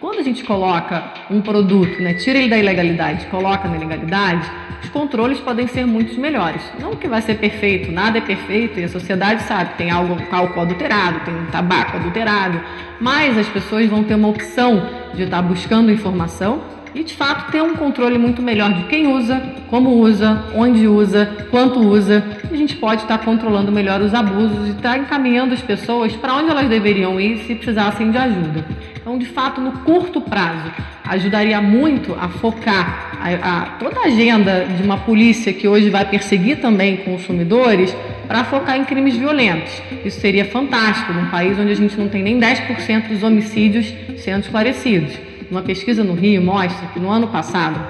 Quando 0.00 0.20
a 0.20 0.22
gente 0.22 0.44
coloca 0.44 1.12
um 1.28 1.40
produto, 1.40 2.00
né, 2.00 2.14
tira 2.14 2.38
ele 2.38 2.48
da 2.48 2.56
ilegalidade, 2.56 3.26
coloca 3.26 3.66
na 3.66 3.76
legalidade, 3.76 4.48
os 4.80 4.88
controles 4.90 5.40
podem 5.40 5.66
ser 5.66 5.84
muito 5.86 6.20
melhores. 6.20 6.62
Não 6.80 6.94
que 6.94 7.08
vai 7.08 7.20
ser 7.20 7.34
perfeito, 7.34 7.90
nada 7.90 8.18
é 8.18 8.20
perfeito 8.20 8.78
e 8.78 8.84
a 8.84 8.88
sociedade 8.88 9.42
sabe 9.42 9.74
tem 9.76 9.90
algo 9.90 10.16
álcool 10.30 10.60
adulterado, 10.60 11.18
tem 11.24 11.34
tabaco 11.50 11.96
adulterado, 11.96 12.60
mas 13.00 13.36
as 13.36 13.48
pessoas 13.48 13.88
vão 13.88 14.04
ter 14.04 14.14
uma 14.14 14.28
opção 14.28 14.88
de 15.14 15.24
estar 15.24 15.42
buscando 15.42 15.90
informação 15.90 16.62
e 16.94 17.02
de 17.02 17.14
fato 17.14 17.50
ter 17.50 17.60
um 17.60 17.74
controle 17.74 18.18
muito 18.18 18.40
melhor 18.40 18.72
de 18.72 18.84
quem 18.84 19.08
usa, 19.08 19.42
como 19.68 19.90
usa, 19.90 20.44
onde 20.54 20.86
usa, 20.86 21.28
quanto 21.50 21.80
usa. 21.80 22.24
E 22.48 22.54
a 22.54 22.56
gente 22.56 22.76
pode 22.76 23.02
estar 23.02 23.18
controlando 23.18 23.72
melhor 23.72 24.00
os 24.00 24.14
abusos 24.14 24.68
e 24.68 24.70
estar 24.70 24.96
encaminhando 24.96 25.54
as 25.54 25.60
pessoas 25.60 26.14
para 26.14 26.34
onde 26.34 26.50
elas 26.50 26.68
deveriam 26.68 27.20
ir 27.20 27.38
se 27.38 27.56
precisassem 27.56 28.12
de 28.12 28.18
ajuda. 28.18 28.64
Então, 29.08 29.18
de 29.18 29.24
fato, 29.24 29.58
no 29.58 29.72
curto 29.72 30.20
prazo, 30.20 30.70
ajudaria 31.02 31.62
muito 31.62 32.14
a 32.14 32.28
focar 32.28 33.18
a, 33.18 33.62
a, 33.62 33.66
toda 33.78 34.00
a 34.00 34.04
agenda 34.04 34.66
de 34.66 34.82
uma 34.82 34.98
polícia 34.98 35.50
que 35.50 35.66
hoje 35.66 35.88
vai 35.88 36.04
perseguir 36.04 36.60
também 36.60 36.98
consumidores 36.98 37.96
para 38.26 38.44
focar 38.44 38.76
em 38.76 38.84
crimes 38.84 39.16
violentos. 39.16 39.72
Isso 40.04 40.20
seria 40.20 40.44
fantástico 40.44 41.14
num 41.14 41.30
país 41.30 41.58
onde 41.58 41.72
a 41.72 41.74
gente 41.74 41.96
não 41.96 42.06
tem 42.06 42.22
nem 42.22 42.38
10% 42.38 43.08
dos 43.08 43.22
homicídios 43.22 43.94
sendo 44.18 44.42
esclarecidos. 44.42 45.14
Uma 45.50 45.62
pesquisa 45.62 46.04
no 46.04 46.12
Rio 46.12 46.42
mostra 46.42 46.88
que 46.88 47.00
no 47.00 47.08
ano 47.08 47.28
passado, 47.28 47.80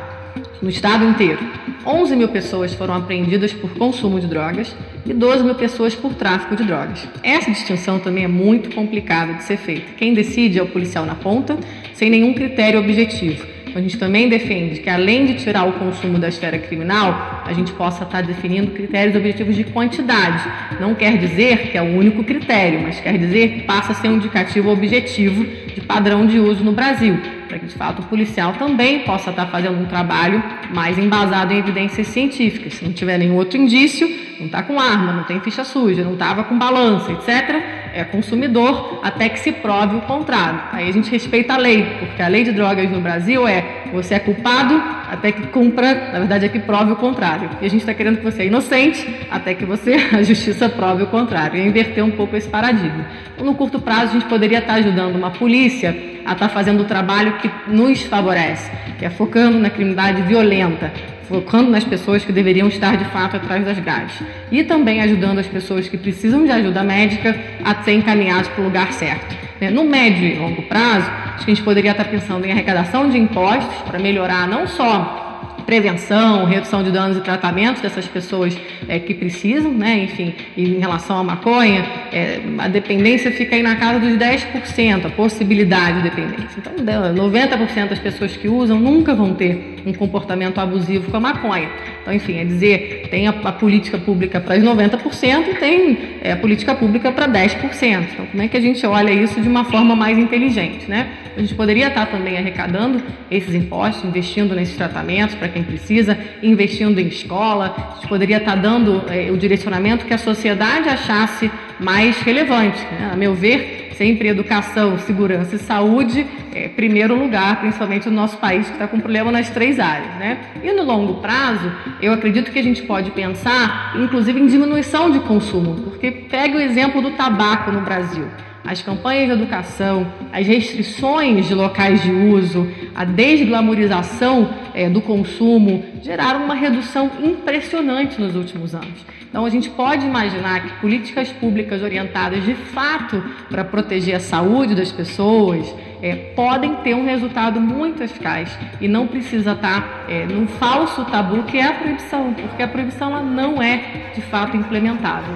no 0.60 0.68
estado 0.68 1.04
inteiro, 1.04 1.38
11 1.86 2.16
mil 2.16 2.28
pessoas 2.28 2.74
foram 2.74 2.94
apreendidas 2.94 3.52
por 3.52 3.70
consumo 3.74 4.18
de 4.18 4.26
drogas 4.26 4.74
e 5.06 5.14
12 5.14 5.44
mil 5.44 5.54
pessoas 5.54 5.94
por 5.94 6.14
tráfico 6.14 6.56
de 6.56 6.64
drogas. 6.64 7.06
Essa 7.22 7.50
distinção 7.50 8.00
também 8.00 8.24
é 8.24 8.28
muito 8.28 8.74
complicada 8.74 9.34
de 9.34 9.44
ser 9.44 9.56
feita. 9.56 9.92
Quem 9.96 10.12
decide 10.12 10.58
é 10.58 10.62
o 10.62 10.66
policial 10.66 11.06
na 11.06 11.14
ponta, 11.14 11.56
sem 11.94 12.10
nenhum 12.10 12.34
critério 12.34 12.80
objetivo. 12.80 13.46
A 13.74 13.80
gente 13.80 13.98
também 13.98 14.28
defende 14.28 14.80
que, 14.80 14.90
além 14.90 15.26
de 15.26 15.34
tirar 15.34 15.64
o 15.64 15.74
consumo 15.74 16.18
da 16.18 16.28
esfera 16.28 16.58
criminal, 16.58 17.44
a 17.44 17.52
gente 17.52 17.70
possa 17.72 18.02
estar 18.02 18.22
definindo 18.22 18.72
critérios 18.72 19.14
objetivos 19.14 19.54
de 19.54 19.62
quantidade. 19.62 20.42
Não 20.80 20.94
quer 20.94 21.16
dizer 21.18 21.70
que 21.70 21.78
é 21.78 21.82
o 21.82 21.96
único 21.96 22.24
critério, 22.24 22.80
mas 22.80 22.98
quer 22.98 23.16
dizer 23.16 23.50
que 23.50 23.60
passa 23.60 23.92
a 23.92 23.94
ser 23.94 24.08
um 24.08 24.16
indicativo 24.16 24.70
objetivo 24.70 25.46
de 25.72 25.80
padrão 25.82 26.26
de 26.26 26.40
uso 26.40 26.64
no 26.64 26.72
Brasil 26.72 27.37
para 27.48 27.58
que 27.58 27.66
de 27.66 27.74
fato 27.74 28.02
o 28.02 28.04
policial 28.04 28.52
também 28.52 29.00
possa 29.00 29.30
estar 29.30 29.46
fazendo 29.46 29.80
um 29.80 29.86
trabalho 29.86 30.42
mais 30.72 30.98
embasado 30.98 31.52
em 31.52 31.58
evidências 31.58 32.06
científicas. 32.08 32.74
Se 32.74 32.84
não 32.84 32.92
tiver 32.92 33.18
nenhum 33.18 33.36
outro 33.36 33.58
indício, 33.58 34.08
não 34.38 34.46
está 34.46 34.62
com 34.62 34.78
arma, 34.78 35.12
não 35.12 35.24
tem 35.24 35.40
ficha 35.40 35.64
suja, 35.64 36.04
não 36.04 36.12
estava 36.12 36.44
com 36.44 36.56
balança, 36.58 37.10
etc., 37.12 37.77
é 37.94 38.04
consumidor 38.04 39.00
até 39.02 39.28
que 39.28 39.38
se 39.38 39.52
prove 39.52 39.96
o 39.96 40.00
contrário. 40.02 40.60
Aí 40.72 40.88
a 40.88 40.92
gente 40.92 41.10
respeita 41.10 41.54
a 41.54 41.56
lei, 41.56 41.84
porque 41.98 42.22
a 42.22 42.28
lei 42.28 42.44
de 42.44 42.52
drogas 42.52 42.90
no 42.90 43.00
Brasil 43.00 43.46
é 43.46 43.82
você 43.92 44.14
é 44.14 44.18
culpado 44.18 44.74
até 45.10 45.32
que 45.32 45.46
cumpra, 45.48 46.10
na 46.12 46.18
verdade 46.18 46.46
é 46.46 46.48
que 46.48 46.58
prove 46.58 46.92
o 46.92 46.96
contrário. 46.96 47.48
E 47.60 47.66
a 47.66 47.70
gente 47.70 47.80
está 47.80 47.94
querendo 47.94 48.18
que 48.18 48.24
você 48.24 48.42
é 48.42 48.46
inocente 48.46 49.26
até 49.30 49.54
que 49.54 49.64
você, 49.64 49.94
a 50.12 50.22
justiça 50.22 50.68
prove 50.68 51.04
o 51.04 51.06
contrário. 51.06 51.58
E 51.58 51.66
inverter 51.66 52.04
um 52.04 52.10
pouco 52.10 52.36
esse 52.36 52.48
paradigma. 52.48 53.06
Então, 53.34 53.46
no 53.46 53.54
curto 53.54 53.80
prazo, 53.80 54.10
a 54.10 54.12
gente 54.18 54.26
poderia 54.26 54.58
estar 54.58 54.74
ajudando 54.74 55.16
uma 55.16 55.30
polícia 55.30 55.96
a 56.26 56.32
estar 56.32 56.48
fazendo 56.48 56.82
o 56.82 56.84
trabalho 56.84 57.38
que 57.38 57.50
nos 57.68 58.02
favorece, 58.02 58.70
que 58.98 59.04
é 59.04 59.10
focando 59.10 59.58
na 59.58 59.70
criminalidade 59.70 60.22
violenta, 60.22 60.92
focando 61.28 61.70
nas 61.70 61.84
pessoas 61.84 62.24
que 62.24 62.32
deveriam 62.32 62.68
estar 62.68 62.96
de 62.96 63.04
fato 63.06 63.36
atrás 63.36 63.64
das 63.64 63.78
grades. 63.78 64.20
E 64.50 64.64
também 64.64 65.02
ajudando 65.02 65.38
as 65.38 65.46
pessoas 65.46 65.88
que 65.88 65.98
precisam 65.98 66.44
de 66.44 66.50
ajuda 66.50 66.82
médica 66.82 67.38
a 67.62 67.82
ser 67.82 67.92
encaminhadas 67.92 68.48
para 68.48 68.62
o 68.62 68.64
lugar 68.64 68.92
certo. 68.94 69.36
Né? 69.60 69.70
No 69.70 69.84
médio 69.84 70.26
e 70.26 70.34
longo 70.38 70.62
prazo, 70.62 71.10
acho 71.34 71.44
que 71.44 71.50
a 71.50 71.54
gente 71.54 71.64
poderia 71.64 71.90
estar 71.90 72.04
pensando 72.04 72.46
em 72.46 72.50
arrecadação 72.50 73.10
de 73.10 73.18
impostos 73.18 73.82
para 73.82 73.98
melhorar 73.98 74.48
não 74.48 74.66
só 74.66 75.27
prevenção, 75.68 76.46
redução 76.46 76.82
de 76.82 76.90
danos 76.90 77.18
e 77.18 77.20
tratamentos 77.20 77.82
dessas 77.82 78.06
pessoas 78.06 78.56
é, 78.88 78.98
que 78.98 79.12
precisam, 79.12 79.70
né? 79.70 80.04
enfim, 80.04 80.34
em 80.56 80.78
relação 80.78 81.18
à 81.18 81.22
maconha, 81.22 81.84
é, 82.10 82.40
a 82.56 82.68
dependência 82.68 83.30
fica 83.30 83.54
aí 83.54 83.62
na 83.62 83.76
casa 83.76 84.00
dos 84.00 84.14
10%, 84.14 85.04
a 85.04 85.10
possibilidade 85.10 85.98
de 85.98 86.08
dependência. 86.08 86.56
Então, 86.56 86.72
90% 86.72 87.88
das 87.88 87.98
pessoas 87.98 88.34
que 88.34 88.48
usam 88.48 88.80
nunca 88.80 89.14
vão 89.14 89.34
ter 89.34 89.76
um 89.84 89.92
comportamento 89.92 90.58
abusivo 90.58 91.10
com 91.10 91.18
a 91.18 91.20
maconha. 91.20 91.68
Então, 92.00 92.14
enfim, 92.14 92.38
é 92.38 92.46
dizer, 92.46 93.08
tem 93.10 93.28
a, 93.28 93.30
a 93.30 93.52
política 93.52 93.98
pública 93.98 94.40
para 94.40 94.56
os 94.56 94.64
90% 94.64 95.48
e 95.50 95.54
tem 95.56 95.98
é, 96.22 96.32
a 96.32 96.36
política 96.36 96.74
pública 96.74 97.12
para 97.12 97.28
10%. 97.28 98.06
Então, 98.10 98.24
como 98.24 98.42
é 98.42 98.48
que 98.48 98.56
a 98.56 98.60
gente 98.60 98.86
olha 98.86 99.12
isso 99.12 99.38
de 99.38 99.46
uma 99.46 99.64
forma 99.64 99.94
mais 99.94 100.16
inteligente, 100.16 100.88
né? 100.88 101.10
A 101.36 101.40
gente 101.40 101.54
poderia 101.54 101.86
estar 101.86 102.06
também 102.06 102.36
arrecadando 102.36 103.00
esses 103.30 103.54
impostos, 103.54 104.04
investindo 104.04 104.56
nesses 104.56 104.76
tratamentos 104.76 105.36
para 105.36 105.48
quem 105.58 105.64
precisa, 105.64 106.16
investindo 106.42 107.00
em 107.00 107.08
escola, 107.08 107.74
a 107.76 107.94
gente 107.96 108.08
poderia 108.08 108.36
estar 108.36 108.54
dando 108.54 109.02
é, 109.08 109.30
o 109.30 109.36
direcionamento 109.36 110.06
que 110.06 110.14
a 110.14 110.18
sociedade 110.18 110.88
achasse 110.88 111.50
mais 111.80 112.20
relevante. 112.20 112.78
Né? 112.78 113.10
A 113.12 113.16
meu 113.16 113.34
ver, 113.34 113.90
sempre 113.96 114.28
educação, 114.28 114.96
segurança 114.98 115.56
e 115.56 115.58
saúde, 115.58 116.24
é, 116.54 116.68
primeiro 116.68 117.18
lugar, 117.18 117.58
principalmente 117.60 118.08
no 118.08 118.14
nosso 118.14 118.36
país 118.38 118.66
que 118.66 118.72
está 118.72 118.86
com 118.86 119.00
problema 119.00 119.32
nas 119.32 119.50
três 119.50 119.80
áreas. 119.80 120.14
Né? 120.16 120.38
E 120.62 120.70
no 120.72 120.84
longo 120.84 121.14
prazo, 121.14 121.72
eu 122.00 122.12
acredito 122.12 122.52
que 122.52 122.58
a 122.58 122.62
gente 122.62 122.82
pode 122.82 123.10
pensar, 123.10 123.94
inclusive, 123.96 124.40
em 124.40 124.46
diminuição 124.46 125.10
de 125.10 125.18
consumo, 125.20 125.74
porque 125.90 126.10
pegue 126.10 126.56
o 126.56 126.60
exemplo 126.60 127.02
do 127.02 127.10
tabaco 127.12 127.72
no 127.72 127.80
Brasil 127.80 128.26
as 128.68 128.82
campanhas 128.82 129.28
de 129.28 129.32
educação, 129.32 130.06
as 130.30 130.46
restrições 130.46 131.48
de 131.48 131.54
locais 131.54 132.02
de 132.02 132.12
uso, 132.12 132.68
a 132.94 133.02
desglamorização 133.02 134.50
é, 134.78 134.88
do 134.88 135.02
consumo 135.02 135.84
geraram 136.00 136.44
uma 136.44 136.54
redução 136.54 137.10
impressionante 137.20 138.20
nos 138.20 138.36
últimos 138.36 138.76
anos. 138.76 139.04
Então, 139.28 139.44
a 139.44 139.50
gente 139.50 139.68
pode 139.70 140.06
imaginar 140.06 140.62
que 140.62 140.80
políticas 140.80 141.32
públicas 141.32 141.82
orientadas 141.82 142.44
de 142.44 142.54
fato 142.54 143.20
para 143.50 143.64
proteger 143.64 144.14
a 144.14 144.20
saúde 144.20 144.76
das 144.76 144.92
pessoas 144.92 145.74
é, 146.00 146.14
podem 146.36 146.76
ter 146.76 146.94
um 146.94 147.04
resultado 147.04 147.60
muito 147.60 148.04
eficaz 148.04 148.56
e 148.80 148.86
não 148.86 149.08
precisa 149.08 149.52
estar 149.52 150.04
é, 150.08 150.24
num 150.26 150.46
falso 150.46 151.04
tabu 151.06 151.42
que 151.42 151.58
é 151.58 151.66
a 151.66 151.72
proibição, 151.72 152.32
porque 152.32 152.62
a 152.62 152.68
proibição 152.68 153.10
ela 153.10 153.22
não 153.22 153.60
é 153.60 154.12
de 154.14 154.22
fato 154.22 154.56
implementável. 154.56 155.34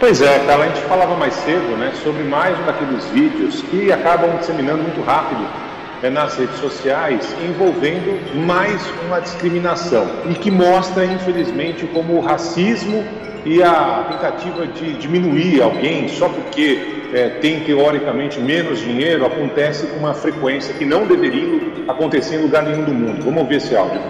Pois 0.00 0.20
é, 0.20 0.40
Carla, 0.40 0.64
a 0.64 0.68
gente 0.68 0.80
falava 0.88 1.16
mais 1.16 1.32
cedo 1.32 1.76
né, 1.76 1.92
sobre 2.02 2.24
mais 2.24 2.58
um 2.58 2.64
daqueles 2.64 3.04
vídeos 3.10 3.62
que 3.62 3.92
acabam 3.92 4.36
disseminando 4.38 4.82
muito 4.82 5.00
rápido 5.00 5.71
né, 6.02 6.10
nas 6.10 6.36
redes 6.36 6.56
sociais, 6.56 7.34
envolvendo 7.48 8.36
mais 8.44 8.82
uma 9.06 9.20
discriminação 9.20 10.06
e 10.28 10.34
que 10.34 10.50
mostra, 10.50 11.04
infelizmente, 11.04 11.86
como 11.86 12.14
o 12.14 12.20
racismo 12.20 13.04
e 13.44 13.62
a 13.62 14.06
tentativa 14.10 14.66
de 14.66 14.94
diminuir 14.94 15.62
alguém 15.62 16.08
só 16.08 16.28
porque 16.28 17.02
é, 17.12 17.28
tem 17.28 17.60
teoricamente 17.60 18.40
menos 18.40 18.80
dinheiro 18.80 19.26
acontece 19.26 19.86
com 19.86 19.98
uma 19.98 20.14
frequência 20.14 20.74
que 20.74 20.84
não 20.84 21.06
deveria 21.06 21.60
acontecer 21.88 22.36
em 22.36 22.42
lugar 22.42 22.62
nenhum 22.62 22.84
do 22.84 22.94
mundo. 22.94 23.22
Vamos 23.24 23.42
ouvir 23.42 23.56
esse 23.56 23.76
áudio. 23.76 24.00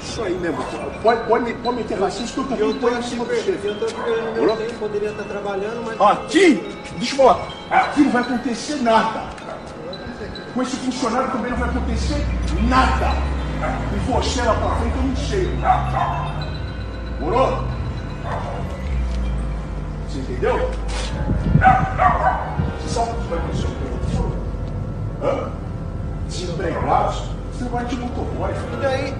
Isso 0.00 0.22
aí 0.22 0.34
mesmo. 0.34 0.58
Pode, 1.02 1.26
pode, 1.26 1.54
pode 1.54 1.76
meter 1.78 1.98
racista 1.98 2.42
que 2.42 2.60
eu 2.60 2.72
estou 2.72 2.90
em 2.90 3.02
cima 3.02 3.24
de 3.24 3.34
você. 3.36 3.58
Eu 3.64 3.72
estou 3.72 3.88
meu 4.34 4.56
tempo, 4.56 4.74
poderia 4.74 5.10
estar 5.10 5.24
trabalhando, 5.24 5.82
mas. 5.84 6.00
Aqui, 6.00 6.62
deixa 6.98 7.14
eu 7.14 7.16
falar, 7.18 7.48
aqui 7.70 8.00
não 8.02 8.10
vai 8.10 8.22
acontecer 8.22 8.76
nada. 8.82 9.39
Com 10.54 10.62
esse 10.62 10.76
funcionário 10.76 11.30
também 11.30 11.50
não 11.52 11.58
vai 11.58 11.68
acontecer 11.68 12.26
nada. 12.68 13.12
E 13.94 13.98
você 14.10 14.42
lá 14.42 14.54
pra 14.54 14.74
frente 14.76 14.96
eu 14.96 15.02
não 15.02 15.16
sei. 15.16 15.58
Morou? 17.20 17.64
Você 20.08 20.18
entendeu? 20.18 20.70
Você 22.80 22.88
sabe 22.88 23.10
o 23.10 23.14
que 23.14 23.28
vai 23.28 23.38
acontecer 23.38 23.66
com 23.66 23.72
o? 24.22 25.26
Hã? 25.26 25.50
Desempregados? 26.26 27.22
Você 27.52 27.64
vai 27.68 27.84
de 27.84 27.96
motoboy. 27.96 28.50
E 28.50 28.76
daí? 28.80 29.14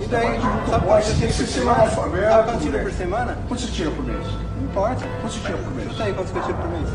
E 0.00 0.06
daí? 0.06 0.40
Sabe 0.70 0.86
quanto 0.86 1.04
você 1.04 1.14
tira 1.14 1.32
por 1.32 1.46
semana? 1.46 1.90
Sabe 1.90 2.44
quanto 2.44 2.60
tira 2.60 2.78
por 2.78 2.92
semana? 2.92 3.38
Quanto 3.48 3.60
você 3.60 3.72
tira 3.72 3.90
por 3.90 4.04
mês? 4.04 4.26
Quanto 4.72 5.04
você 5.22 5.40
tira 5.40 5.58
por 5.58 5.74
mês? 5.74 5.90
Chuta 5.90 6.04
aí 6.04 6.12
quanto 6.14 6.28
você 6.28 6.40
tira 6.40 6.54
por 6.54 6.68
mês. 6.68 6.88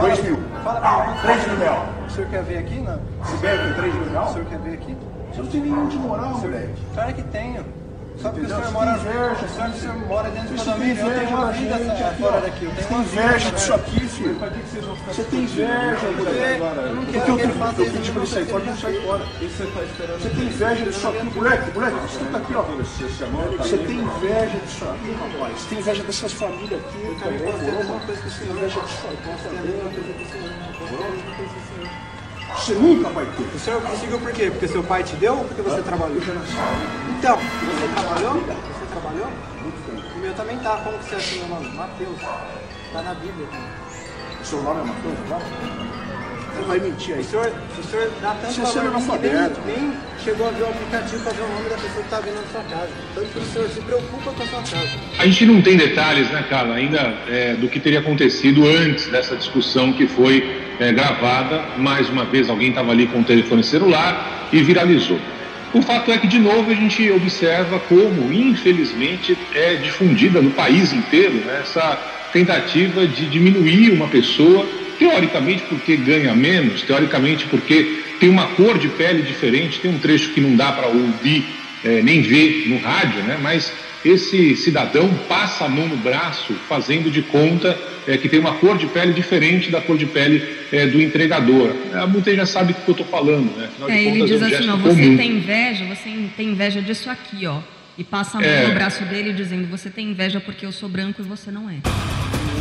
2 0.00 0.22
mil. 0.22 0.38
Fala 0.62 0.80
pra 0.80 1.06
mim. 1.06 1.20
3 1.22 1.46
mil 1.48 1.58
real. 1.58 1.86
O 2.06 2.10
senhor 2.10 2.30
quer 2.30 2.42
ver 2.44 2.58
aqui? 2.58 2.78
Não. 2.80 3.00
Se 3.24 3.36
bebe 3.38 3.68
com 3.68 3.74
3 3.74 3.94
mil 3.94 4.10
real? 4.10 4.24
O 4.24 4.32
senhor 4.32 4.46
quer 4.46 4.58
ver 4.58 4.74
aqui? 4.74 4.96
Você 5.32 5.42
não 5.42 5.48
tem 5.48 5.60
nenhum 5.60 5.88
de 5.88 5.96
moral, 5.96 6.38
moleque. 6.38 6.82
Claro 6.94 7.14
que 7.14 7.22
tenho. 7.22 7.64
Só 8.20 8.30
porque 8.30 8.46
o 8.46 8.48
senhor 8.48 8.72
mora 8.72 8.98
que 8.98 9.44
o 9.44 9.74
senhor 9.78 9.96
mora 10.08 10.30
dentro 10.30 10.48
do 10.48 10.64
condomínio, 10.64 11.06
eu 11.06 11.20
tenho 11.20 11.36
uma 11.36 11.52
vida 11.52 11.78
fora 12.18 12.40
daqui. 12.40 12.64
Eu 12.64 12.74
tenho 12.74 12.88
uma 12.90 13.00
inveja 13.04 13.50
disso 13.52 13.74
aqui, 13.74 14.00
filho. 14.08 14.36
Você 15.06 15.22
tem 15.22 15.42
inveja, 15.42 16.10
moleque. 16.16 16.60
Eu 16.60 16.94
não 16.96 17.04
quero 17.06 17.36
que 17.36 17.42
ele 17.42 17.52
faça 17.52 17.82
isso. 17.82 17.90
Eu 17.90 17.92
pedi 17.92 18.10
pra 18.10 18.20
ele 18.22 18.30
sair 18.30 18.46
fora, 18.46 18.64
não 18.64 18.76
sai 18.76 19.00
fora. 19.02 19.24
Você 20.18 20.30
tem 20.30 20.44
inveja 20.46 20.84
disso 20.84 21.08
aqui, 21.08 21.24
moleque, 21.34 21.70
moleque, 21.70 21.96
escuta 22.06 22.38
aqui, 22.38 22.54
ó. 22.54 22.62
Você 22.62 23.78
tem 23.78 23.98
inveja 24.00 24.58
disso 24.58 24.84
aqui, 24.84 25.12
rapaz. 25.12 25.60
Você 25.60 25.68
tem 25.68 25.78
inveja 25.78 26.02
dessas 26.02 26.32
famílias 26.32 26.80
aqui 26.80 26.98
também? 27.22 27.38
Você 27.38 28.40
tem 28.40 28.50
inveja 28.50 28.80
disso 28.80 29.06
aqui. 29.06 29.28
Você 32.56 32.74
nunca 32.74 33.08
vai 33.10 33.26
ter. 33.26 33.42
O 33.42 33.58
senhor 33.58 33.82
conseguiu 33.82 34.18
por 34.18 34.32
quê? 34.32 34.50
Porque 34.50 34.68
seu 34.68 34.82
pai 34.82 35.02
te 35.02 35.16
deu 35.16 35.34
ou 35.34 35.44
porque 35.44 35.62
você 35.62 35.82
trabalhou? 35.82 36.16
Então, 36.16 37.36
você 37.36 37.88
trabalhou? 37.94 38.34
Você 38.34 38.86
trabalhou? 38.90 39.28
O 40.16 40.18
meu 40.20 40.34
também 40.34 40.58
tá. 40.58 40.76
Como 40.78 40.98
que 40.98 41.04
você 41.04 41.16
acha 41.16 41.36
meu 41.36 41.48
nome? 41.48 41.68
Mateus. 41.76 42.18
Tá 42.92 43.02
na 43.02 43.14
Bíblia. 43.14 43.46
O 44.40 44.44
seu 44.44 44.62
nome 44.62 44.80
é 44.80 44.84
Mateus, 44.84 45.18
tá? 45.28 45.38
Você 46.58 46.64
vai 46.64 46.80
mentir 46.80 47.14
aí. 47.14 47.20
O 47.20 47.24
senhor, 47.24 47.52
o 47.78 47.82
senhor 47.84 48.10
dá 48.20 48.34
tanto 48.34 48.54
Você 48.54 48.80
valor 48.80 49.18
que 49.18 49.28
nem, 49.28 49.88
nem 49.88 49.96
chegou 50.24 50.48
a 50.48 50.50
ver 50.50 50.62
o 50.62 50.68
aplicativo 50.68 51.22
para 51.22 51.32
ver 51.32 51.42
o 51.42 51.48
nome 51.48 51.68
da 51.68 51.76
pessoa 51.76 51.92
que 51.92 52.00
está 52.00 52.20
vindo 52.20 52.34
na 52.34 52.46
sua 52.50 52.62
casa. 52.62 52.90
Tanto 53.14 53.28
que 53.28 53.38
o 53.38 53.44
senhor 53.44 53.68
se 53.68 53.80
preocupa 53.80 54.32
com 54.32 54.42
a 54.42 54.46
sua 54.46 54.62
casa. 54.62 54.90
A 55.18 55.26
gente 55.26 55.46
não 55.46 55.62
tem 55.62 55.76
detalhes, 55.76 56.30
né, 56.30 56.44
Carla, 56.48 56.74
ainda 56.74 56.98
é, 57.28 57.54
do 57.54 57.68
que 57.68 57.78
teria 57.78 58.00
acontecido 58.00 58.66
antes 58.66 59.06
dessa 59.06 59.36
discussão 59.36 59.92
que 59.92 60.08
foi 60.08 60.57
é, 60.78 60.92
gravada. 60.92 61.62
Mais 61.78 62.08
uma 62.08 62.24
vez, 62.24 62.48
alguém 62.48 62.68
estava 62.70 62.92
ali 62.92 63.06
com 63.06 63.20
o 63.20 63.24
telefone 63.24 63.62
celular 63.62 64.48
e 64.52 64.62
viralizou. 64.62 65.18
O 65.72 65.82
fato 65.82 66.10
é 66.10 66.16
que, 66.16 66.26
de 66.26 66.38
novo, 66.38 66.70
a 66.70 66.74
gente 66.74 67.10
observa 67.10 67.78
como, 67.78 68.32
infelizmente, 68.32 69.36
é 69.54 69.74
difundida 69.74 70.40
no 70.40 70.50
país 70.50 70.92
inteiro 70.92 71.34
né, 71.44 71.58
essa 71.60 71.98
tentativa 72.32 73.06
de 73.06 73.26
diminuir 73.26 73.90
uma 73.90 74.08
pessoa, 74.08 74.66
teoricamente 74.98 75.62
porque 75.68 75.96
ganha 75.96 76.34
menos, 76.34 76.82
teoricamente 76.82 77.46
porque 77.46 78.02
tem 78.18 78.30
uma 78.30 78.46
cor 78.48 78.78
de 78.78 78.88
pele 78.88 79.22
diferente, 79.22 79.78
tem 79.78 79.90
um 79.90 79.98
trecho 79.98 80.30
que 80.30 80.40
não 80.40 80.56
dá 80.56 80.72
para 80.72 80.88
ouvir 80.88 81.44
é, 81.84 82.02
nem 82.02 82.22
ver 82.22 82.68
no 82.68 82.78
rádio, 82.78 83.22
né, 83.22 83.38
mas 83.40 83.72
esse 84.04 84.56
cidadão 84.56 85.08
passa 85.28 85.64
a 85.64 85.68
mão 85.68 85.86
no 85.86 85.96
braço, 85.96 86.54
fazendo 86.68 87.10
de 87.10 87.22
conta 87.22 87.76
é, 88.06 88.16
que 88.16 88.28
tem 88.28 88.38
uma 88.38 88.54
cor 88.54 88.78
de 88.78 88.86
pele 88.86 89.12
diferente 89.12 89.70
da 89.70 89.80
cor 89.80 89.98
de 89.98 90.06
pele 90.06 90.42
é, 90.72 90.86
do 90.86 91.00
entregador. 91.00 91.74
É, 91.92 92.06
muita 92.06 92.30
gente 92.30 92.40
já 92.40 92.46
sabe 92.46 92.72
do 92.72 92.80
que 92.80 92.88
eu 92.88 92.92
estou 92.92 93.06
falando, 93.06 93.56
né? 93.56 93.66
Afinal 93.66 93.90
é, 93.90 94.02
ele 94.02 94.24
diz 94.24 94.40
é 94.40 94.44
um 94.44 94.54
assim, 94.54 94.66
não, 94.66 94.78
você 94.78 95.16
tem 95.16 95.32
inveja, 95.32 95.84
você 95.84 96.30
tem 96.36 96.48
inveja 96.48 96.80
disso 96.80 97.10
aqui, 97.10 97.46
ó. 97.46 97.60
E 97.96 98.04
passa 98.04 98.38
a 98.38 98.40
mão 98.40 98.48
é. 98.48 98.68
no 98.68 98.74
braço 98.74 99.04
dele 99.06 99.32
dizendo, 99.32 99.68
você 99.68 99.90
tem 99.90 100.10
inveja 100.10 100.38
porque 100.38 100.64
eu 100.64 100.70
sou 100.70 100.88
branco 100.88 101.20
e 101.20 101.24
você 101.24 101.50
não 101.50 101.68
é. 101.68 101.76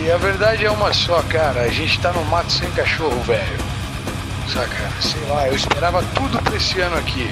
E 0.03 0.11
a 0.11 0.17
verdade 0.17 0.65
é 0.65 0.71
uma 0.71 0.91
só, 0.93 1.21
cara. 1.23 1.61
A 1.61 1.69
gente 1.69 1.99
tá 1.99 2.11
no 2.11 2.25
mato 2.25 2.51
sem 2.51 2.69
cachorro, 2.71 3.21
velho. 3.21 3.57
Saca? 4.47 4.89
Sei 4.99 5.21
lá, 5.29 5.47
eu 5.47 5.55
esperava 5.55 6.03
tudo 6.15 6.41
pra 6.41 6.55
esse 6.55 6.79
ano 6.79 6.97
aqui. 6.97 7.27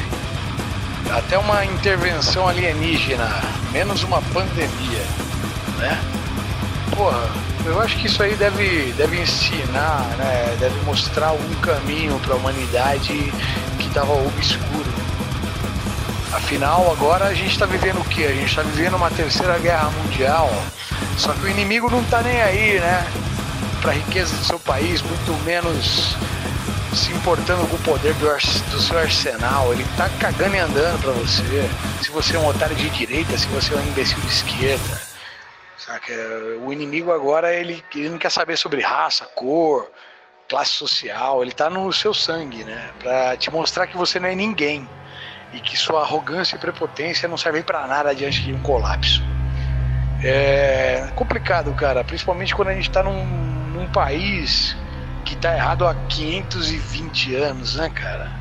Até 1.12 1.38
uma 1.38 1.64
intervenção 1.66 2.48
alienígena, 2.48 3.30
menos 3.72 4.04
uma 4.04 4.22
pandemia, 4.22 5.06
né? 5.78 6.00
Porra, 6.96 7.30
eu 7.66 7.82
acho 7.82 7.98
que 7.98 8.08
isso 8.08 8.22
aí 8.22 8.36
deve, 8.36 8.94
deve 8.94 9.20
ensinar, 9.20 10.06
né? 10.18 10.56
deve 10.60 10.80
mostrar 10.86 11.32
um 11.32 11.56
caminho 11.62 12.20
para 12.20 12.34
a 12.34 12.38
humanidade 12.38 13.34
que 13.80 13.88
estava 13.88 14.14
obscuro. 14.14 14.94
Afinal, 16.32 16.92
agora 16.92 17.26
a 17.26 17.34
gente 17.34 17.52
está 17.52 17.66
vivendo 17.66 18.00
o 18.00 18.06
que? 18.06 18.24
A 18.26 18.34
gente 18.34 18.50
está 18.50 18.62
vivendo 18.62 18.96
uma 18.96 19.10
terceira 19.10 19.58
guerra 19.58 19.90
mundial. 19.90 20.52
Só 21.18 21.34
que 21.34 21.46
o 21.46 21.50
inimigo 21.50 21.90
não 21.90 22.02
está 22.02 22.22
nem 22.22 22.42
aí, 22.42 22.80
né? 22.80 23.08
Para 23.82 23.92
a 23.92 23.96
riqueza 23.96 24.36
do 24.36 24.44
seu 24.44 24.60
país, 24.60 25.02
muito 25.02 25.44
menos 25.44 26.16
se 26.96 27.12
importando 27.12 27.68
com 27.68 27.76
o 27.76 27.80
poder 27.80 28.14
do, 28.16 28.26
do 28.72 28.82
seu 28.82 28.98
arsenal. 28.98 29.74
Ele 29.74 29.84
está 29.84 30.10
cagando 30.20 30.56
e 30.56 30.60
andando 30.60 31.02
para 31.02 31.12
você. 31.12 31.70
Se 32.02 32.10
você 32.10 32.36
é 32.36 32.40
um 32.40 32.48
otário 32.48 32.76
de 32.76 32.90
direita, 32.90 33.38
se 33.38 33.48
você 33.48 33.74
é 33.74 33.78
um 33.78 33.88
imbecil 33.88 34.20
de 34.22 34.28
esquerda. 34.28 35.02
Saca? 35.78 36.14
O 36.66 36.72
inimigo 36.72 37.12
agora 37.12 37.54
ele, 37.54 37.84
ele 37.94 38.10
não 38.10 38.18
quer 38.18 38.32
saber 38.32 38.58
sobre 38.58 38.82
raça, 38.82 39.26
cor, 39.36 39.92
classe 40.48 40.72
social, 40.72 41.44
ele 41.44 41.52
tá 41.52 41.70
no 41.70 41.92
seu 41.92 42.14
sangue, 42.14 42.64
né? 42.64 42.90
Pra 43.00 43.36
te 43.36 43.52
mostrar 43.52 43.88
que 43.88 43.98
você 43.98 44.20
não 44.20 44.30
é 44.30 44.36
ninguém 44.36 44.88
e 45.54 45.60
que 45.60 45.78
sua 45.78 46.02
arrogância 46.02 46.56
e 46.56 46.60
prepotência 46.60 47.28
não 47.28 47.38
servem 47.38 47.62
para 47.62 47.86
nada 47.88 48.16
diante 48.16 48.42
de 48.42 48.54
um 48.54 48.62
colapso. 48.62 49.22
É 50.24 51.12
complicado, 51.16 51.74
cara, 51.74 52.04
principalmente 52.04 52.56
quando 52.56 52.70
a 52.70 52.74
gente 52.74 52.90
tá 52.90 53.04
num, 53.04 53.26
num 53.26 53.88
país 53.92 54.76
tá 55.46 55.56
errado 55.56 55.86
há 55.86 55.94
520 55.94 57.36
anos, 57.36 57.76
né, 57.76 57.90
cara? 57.90 58.32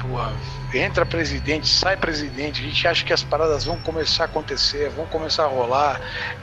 Porra 0.00 0.32
entra 0.72 1.06
presidente, 1.06 1.68
sai 1.68 1.96
presidente, 1.96 2.60
a 2.60 2.66
gente 2.66 2.88
acha 2.88 3.04
que 3.04 3.12
as 3.12 3.22
paradas 3.22 3.64
vão 3.64 3.78
começar 3.78 4.24
a 4.24 4.26
acontecer, 4.26 4.90
vão 4.90 5.06
começar 5.06 5.44
a 5.44 5.48
rolar, 5.48 6.00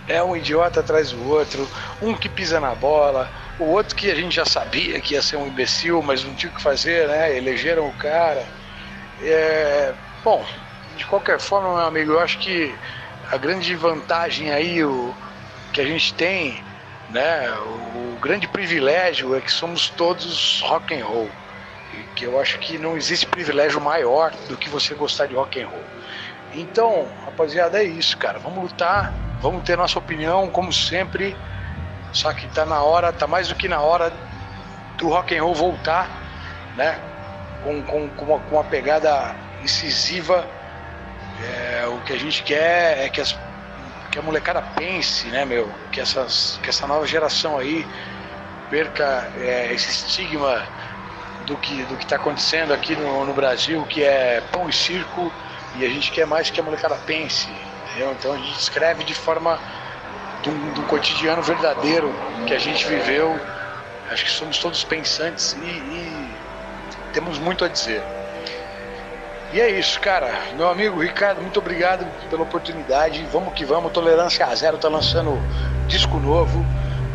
é 0.08 0.24
um 0.24 0.36
idiota 0.36 0.80
atrás 0.80 1.12
do 1.12 1.30
outro, 1.30 1.68
um 2.02 2.14
que 2.14 2.30
pisa 2.30 2.60
na 2.60 2.74
bola, 2.74 3.30
o 3.60 3.66
outro 3.66 3.96
que 3.96 4.10
a 4.10 4.16
gente 4.16 4.36
já 4.36 4.46
sabia 4.46 5.00
que 5.02 5.16
ia 5.16 5.22
ser 5.22 5.36
um 5.36 5.48
imbecil, 5.48 6.02
mas 6.02 6.24
não 6.24 6.34
tinha 6.34 6.52
o 6.52 6.56
que 6.56 6.62
fazer, 6.62 7.08
né? 7.08 7.36
Elegeram 7.36 7.88
o 7.88 7.94
cara. 7.94 8.46
É... 9.22 9.94
Bom, 10.24 10.46
de 10.96 11.06
qualquer 11.06 11.40
forma, 11.40 11.76
meu 11.76 11.86
amigo, 11.86 12.14
eu 12.14 12.20
acho 12.20 12.40
que 12.40 12.74
a 13.30 13.38
grande 13.38 13.76
vantagem 13.76 14.52
aí 14.52 14.84
o, 14.84 15.14
que 15.74 15.82
a 15.82 15.86
gente 15.86 16.14
tem 16.14 16.64
né? 17.12 17.52
O, 17.60 18.16
o 18.16 18.18
grande 18.22 18.48
privilégio 18.48 19.36
é 19.36 19.42
que 19.42 19.52
somos 19.52 19.90
todos 19.90 20.62
rock 20.62 20.94
and 20.94 21.06
roll. 21.06 21.30
E 21.94 22.04
que 22.16 22.26
eu 22.26 22.40
acho 22.40 22.58
que 22.60 22.78
não 22.78 22.96
existe 22.96 23.26
privilégio 23.26 23.82
maior 23.82 24.32
do 24.48 24.56
que 24.58 24.70
você 24.70 24.96
gostar 24.96 25.28
de 25.28 25.36
rock 25.36 25.62
and 25.62 25.68
roll. 25.68 25.84
Então, 26.54 27.08
rapaziada, 27.26 27.82
é 27.82 27.84
isso, 27.84 28.18
cara. 28.18 28.40
Vamos 28.40 28.64
lutar, 28.64 29.14
vamos 29.42 29.64
ter 29.64 29.78
nossa 29.78 30.00
opinião, 30.00 30.50
como 30.50 30.72
sempre. 30.72 31.36
Só 32.14 32.34
que 32.34 32.48
tá 32.48 32.66
na 32.66 32.82
hora, 32.82 33.12
tá 33.12 33.28
mais 33.28 33.48
do 33.48 33.56
que 33.56 33.68
na 33.68 33.80
hora 33.80 34.12
do 34.98 35.08
rock 35.10 35.36
and 35.36 35.44
roll 35.44 35.56
voltar, 35.56 36.10
né? 36.76 37.00
Com, 37.64 37.82
com, 37.84 38.10
com, 38.10 38.26
uma, 38.26 38.40
com 38.40 38.56
uma 38.56 38.64
pegada 38.64 39.36
incisiva. 39.62 40.46
É, 41.42 41.88
o 41.88 42.02
que 42.02 42.14
a 42.14 42.18
gente 42.18 42.44
quer 42.44 43.06
é 43.06 43.10
que, 43.10 43.22
as, 43.22 43.38
que 44.12 44.20
a 44.20 44.22
molecada 44.22 44.62
pense, 44.62 45.28
né, 45.28 45.46
meu? 45.46 45.72
Que, 45.92 46.02
essas, 46.02 46.60
que 46.62 46.70
essa 46.70 46.86
nova 46.86 47.08
geração 47.08 47.58
aí 47.58 47.88
perca 48.70 49.32
é, 49.38 49.74
esse 49.74 49.90
estigma 49.90 50.68
do 51.46 51.58
que 51.58 51.84
do 51.84 51.96
que 51.98 52.04
está 52.04 52.18
acontecendo 52.18 52.74
aqui 52.74 52.96
no, 52.96 53.26
no 53.26 53.34
Brasil, 53.34 53.84
que 53.86 54.04
é 54.04 54.42
pão 54.52 54.70
e 54.70 54.74
circo 54.74 55.32
e 55.76 55.86
a 55.86 55.90
gente 55.90 56.12
quer 56.12 56.28
mais 56.28 56.50
que 56.50 56.60
a 56.60 56.64
molecada 56.64 56.96
pense. 57.06 57.50
Entendeu? 57.88 58.12
Então 58.12 58.34
a 58.34 58.38
gente 58.38 58.60
escreve 58.60 59.04
de 59.04 59.14
forma 59.14 59.58
do, 60.44 60.84
cotidiano 60.88 61.42
verdadeiro 61.42 62.14
que 62.46 62.54
a 62.54 62.60
gente 62.60 62.86
viveu. 62.86 63.40
Acho 64.10 64.26
que 64.26 64.32
somos 64.32 64.58
todos 64.58 64.84
pensantes 64.84 65.54
e, 65.54 65.66
e 65.66 66.36
temos 67.14 67.40
muito 67.40 67.64
a 67.64 67.68
dizer. 67.70 68.04
E 69.54 69.60
é 69.60 69.70
isso, 69.70 70.00
cara. 70.00 70.32
Meu 70.56 70.70
amigo 70.70 71.02
Ricardo, 71.02 71.42
muito 71.42 71.60
obrigado 71.60 72.06
pela 72.30 72.44
oportunidade. 72.44 73.28
Vamos 73.32 73.54
que 73.54 73.66
vamos. 73.66 73.92
Tolerância 73.92 74.46
a 74.46 74.56
Zero 74.56 74.78
tá 74.78 74.88
lançando 74.88 75.38
disco 75.88 76.18
novo 76.20 76.66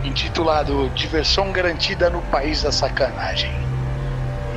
intitulado 0.04 0.88
Diversão 0.90 1.50
Garantida 1.50 2.10
no 2.10 2.20
País 2.22 2.62
da 2.62 2.70
Sacanagem. 2.70 3.52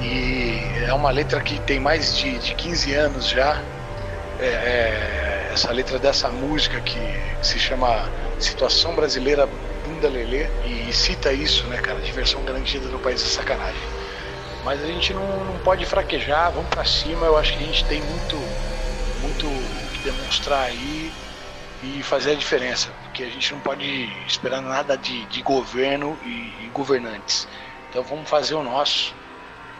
E 0.01 0.83
é 0.85 0.93
uma 0.93 1.09
letra 1.09 1.41
que 1.41 1.59
tem 1.61 1.79
mais 1.79 2.17
de, 2.17 2.37
de 2.39 2.53
15 2.53 2.93
anos 2.93 3.27
já 3.27 3.61
é, 4.39 4.45
é, 4.45 5.49
essa 5.53 5.71
letra 5.71 5.97
dessa 5.99 6.29
música 6.29 6.79
que, 6.81 6.99
que, 6.99 7.47
se 7.47 7.59
chama 7.59 8.09
Situação 8.39 8.95
Brasileira 8.95 9.47
Bunda 9.85 10.07
Lelê 10.07 10.47
e 10.65 10.91
cita 10.93 11.33
isso, 11.33 11.65
né, 11.67 11.77
cara? 11.77 11.99
Diversão 11.99 12.43
garantida 12.43 12.87
no 12.87 12.99
país 12.99 13.21
da 13.21 13.29
sacanagem. 13.29 13.98
Mas 14.63 14.83
a 14.83 14.87
gente 14.87 15.13
não, 15.13 15.45
não 15.45 15.57
pode 15.59 15.85
fraquejar, 15.85 16.51
vamos 16.51 16.69
para 16.69 16.83
cima. 16.83 17.25
Eu 17.25 17.37
acho 17.37 17.57
que 17.57 17.63
a 17.63 17.67
gente 17.67 17.85
tem 17.85 18.01
muito, 18.01 18.35
muito 19.21 19.47
que 19.93 19.99
demonstrar 20.03 20.65
aí 20.65 21.11
e 21.81 22.03
fazer 22.03 22.31
a 22.31 22.35
diferença, 22.35 22.89
porque 23.03 23.23
a 23.23 23.29
gente 23.29 23.53
não 23.53 23.61
pode 23.61 23.85
esperar 24.27 24.61
nada 24.61 24.97
de, 24.97 25.25
de 25.25 25.41
governo 25.41 26.17
e, 26.23 26.65
e 26.65 26.69
governantes. 26.73 27.47
Então 27.89 28.03
vamos 28.03 28.29
fazer 28.29 28.55
o 28.55 28.63
nosso, 28.63 29.15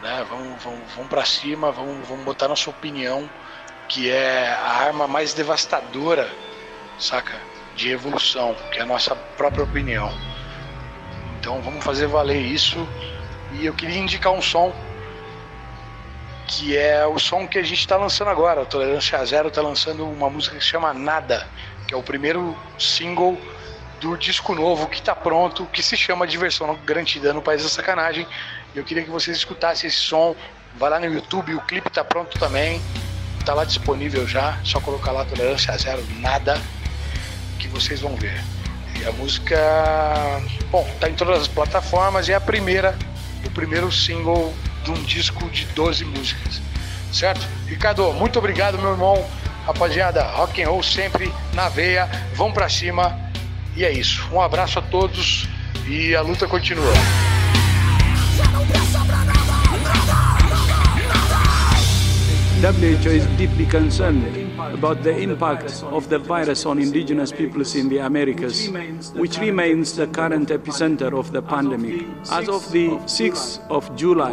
né? 0.01 0.25
Vamos, 0.29 0.63
vamos, 0.63 0.91
vamos 0.95 1.09
para 1.09 1.25
cima, 1.25 1.71
vamos, 1.71 2.07
vamos 2.07 2.23
botar 2.23 2.47
nossa 2.47 2.69
opinião 2.69 3.29
que 3.89 4.09
é 4.09 4.47
a 4.51 4.83
arma 4.85 5.07
mais 5.07 5.33
devastadora, 5.33 6.29
saca? 6.99 7.41
De 7.75 7.89
revolução, 7.89 8.55
que 8.71 8.79
é 8.79 8.83
a 8.83 8.85
nossa 8.85 9.15
própria 9.15 9.63
opinião. 9.63 10.13
Então 11.39 11.59
vamos 11.61 11.83
fazer 11.83 12.05
valer 12.07 12.39
isso. 12.39 12.87
E 13.53 13.65
eu 13.65 13.73
queria 13.73 13.97
indicar 13.97 14.31
um 14.31 14.41
som 14.41 14.73
que 16.47 16.75
é 16.75 17.05
o 17.05 17.19
som 17.19 17.47
que 17.47 17.59
a 17.59 17.63
gente 17.63 17.79
está 17.79 17.95
lançando 17.95 18.29
agora. 18.29 18.63
A 18.63 18.65
Tolerância 18.65 19.23
Zero 19.23 19.49
está 19.49 19.61
lançando 19.61 20.03
uma 20.09 20.29
música 20.29 20.55
que 20.55 20.63
se 20.63 20.69
chama 20.69 20.93
Nada, 20.93 21.47
que 21.87 21.93
é 21.93 21.97
o 21.97 22.01
primeiro 22.01 22.57
single 22.77 23.39
do 24.01 24.17
disco 24.17 24.55
novo 24.55 24.87
que 24.87 24.95
está 24.95 25.15
pronto, 25.15 25.65
que 25.67 25.83
se 25.83 25.95
chama 25.95 26.25
Diversão 26.25 26.77
Garantida 26.85 27.33
no 27.33 27.41
País 27.41 27.61
da 27.61 27.69
Sacanagem. 27.69 28.25
Eu 28.73 28.83
queria 28.83 29.03
que 29.03 29.09
vocês 29.09 29.37
escutassem 29.37 29.87
esse 29.87 29.97
som. 29.97 30.35
Vai 30.75 30.89
lá 30.89 30.99
no 30.99 31.05
YouTube, 31.05 31.53
o 31.53 31.61
clipe 31.61 31.87
está 31.87 32.03
pronto 32.03 32.39
também 32.39 32.81
tá 33.49 33.55
lá 33.55 33.63
disponível 33.63 34.27
já, 34.27 34.59
só 34.63 34.79
colocar 34.79 35.11
lá 35.11 35.25
tolerância 35.25 35.75
zero, 35.75 36.05
nada, 36.19 36.61
que 37.57 37.67
vocês 37.67 37.99
vão 37.99 38.15
ver. 38.15 38.43
E 38.99 39.05
a 39.07 39.11
música, 39.11 39.57
bom, 40.69 40.87
tá 40.99 41.09
em 41.09 41.15
todas 41.15 41.41
as 41.41 41.47
plataformas 41.47 42.27
e 42.27 42.31
é 42.31 42.35
a 42.35 42.41
primeira, 42.41 42.95
o 43.45 43.51
primeiro 43.51 43.91
single 43.91 44.53
de 44.83 44.91
um 44.91 45.03
disco 45.03 45.49
de 45.49 45.65
12 45.67 46.05
músicas. 46.05 46.61
Certo? 47.11 47.47
Ricardo, 47.67 48.11
muito 48.13 48.39
obrigado, 48.39 48.77
meu 48.77 48.91
irmão. 48.91 49.25
Rapaziada, 49.65 50.23
rock 50.23 50.61
and 50.61 50.69
roll 50.69 50.83
sempre 50.83 51.31
na 51.53 51.69
veia, 51.69 52.09
vão 52.33 52.51
para 52.51 52.69
cima. 52.69 53.17
E 53.75 53.83
é 53.83 53.91
isso. 53.91 54.27
Um 54.31 54.41
abraço 54.41 54.79
a 54.79 54.81
todos 54.81 55.47
e 55.87 56.15
a 56.15 56.21
luta 56.21 56.47
continua. 56.47 56.93
WHO 62.61 63.09
is 63.09 63.25
deeply 63.37 63.65
concerned 63.65 64.38
about 64.73 65.03
the 65.03 65.17
impact 65.17 65.83
of 65.83 66.09
the 66.09 66.19
virus 66.19 66.65
on 66.65 66.79
indigenous 66.79 67.31
peoples 67.31 67.75
in 67.75 67.89
the 67.89 67.97
Americas, 67.99 68.69
which 69.13 69.37
remains 69.39 69.93
the 69.93 70.07
current 70.07 70.49
epicenter 70.49 71.17
of 71.17 71.31
the 71.31 71.41
pandemic. 71.41 72.05
As 72.31 72.47
of 72.47 72.71
the 72.71 72.89
6th 73.05 73.59
of 73.69 73.95
July, 73.95 74.31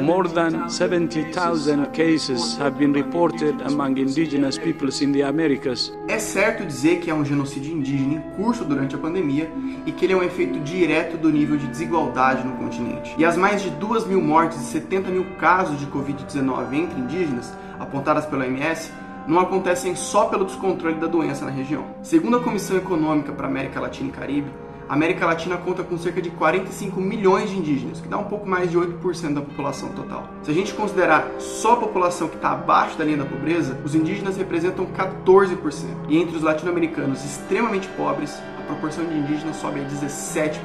more 0.00 0.28
than 0.28 0.68
70,000 0.70 1.92
cases 1.92 2.56
have 2.56 2.78
been 2.78 2.92
reported 2.92 3.60
among 3.62 3.98
indigenous 3.98 4.58
peoples 4.58 5.00
in 5.00 5.12
the 5.12 5.22
Americas. 5.22 5.92
É 6.08 6.18
certo 6.18 6.64
dizer 6.64 7.00
que 7.00 7.10
é 7.10 7.14
um 7.14 7.24
genocídio 7.24 7.72
indígena 7.72 8.14
em 8.14 8.20
curso 8.36 8.64
durante 8.64 8.94
a 8.94 8.98
pandemia 8.98 9.50
e 9.84 9.92
que 9.92 10.04
ele 10.04 10.12
é 10.12 10.16
um 10.16 10.22
efeito 10.22 10.60
direto 10.60 11.16
do 11.16 11.30
nível 11.30 11.56
de 11.56 11.66
desigualdade 11.66 12.46
no 12.46 12.56
continente. 12.56 13.14
E 13.18 13.24
as 13.24 13.36
mais 13.36 13.62
de 13.62 13.70
2 13.70 14.06
mil 14.06 14.20
mortes 14.20 14.60
e 14.60 14.64
70 14.64 15.10
mil 15.10 15.24
casos 15.38 15.78
de 15.78 15.86
Covid-19 15.86 16.74
entre 16.74 17.00
indígenas 17.00 17.52
apontadas 17.78 18.26
pela 18.26 18.44
OMS 18.44 18.90
não 19.26 19.40
acontecem 19.40 19.94
só 19.94 20.26
pelo 20.26 20.44
descontrole 20.44 20.96
da 20.96 21.06
doença 21.06 21.44
na 21.44 21.50
região. 21.50 21.84
Segundo 22.02 22.36
a 22.36 22.40
Comissão 22.40 22.76
Econômica 22.76 23.32
para 23.32 23.46
a 23.46 23.50
América 23.50 23.80
Latina 23.80 24.08
e 24.08 24.12
Caribe, 24.12 24.50
a 24.88 24.94
América 24.94 25.26
Latina 25.26 25.56
conta 25.56 25.82
com 25.82 25.98
cerca 25.98 26.22
de 26.22 26.30
45 26.30 27.00
milhões 27.00 27.50
de 27.50 27.56
indígenas, 27.56 28.00
que 28.00 28.06
dá 28.06 28.16
um 28.18 28.24
pouco 28.24 28.48
mais 28.48 28.70
de 28.70 28.78
8% 28.78 29.34
da 29.34 29.40
população 29.40 29.88
total. 29.88 30.28
Se 30.44 30.50
a 30.52 30.54
gente 30.54 30.72
considerar 30.74 31.28
só 31.40 31.72
a 31.72 31.76
população 31.76 32.28
que 32.28 32.36
está 32.36 32.52
abaixo 32.52 32.96
da 32.96 33.04
linha 33.04 33.16
da 33.16 33.24
pobreza, 33.24 33.76
os 33.84 33.96
indígenas 33.96 34.36
representam 34.36 34.86
14%. 34.86 35.86
E 36.08 36.16
entre 36.16 36.36
os 36.36 36.42
latino-americanos 36.42 37.24
extremamente 37.24 37.88
pobres, 37.96 38.40
a 38.60 38.62
proporção 38.62 39.04
de 39.04 39.14
indígenas 39.14 39.56
sobe 39.56 39.80
a 39.80 39.84
17%. 39.84 40.60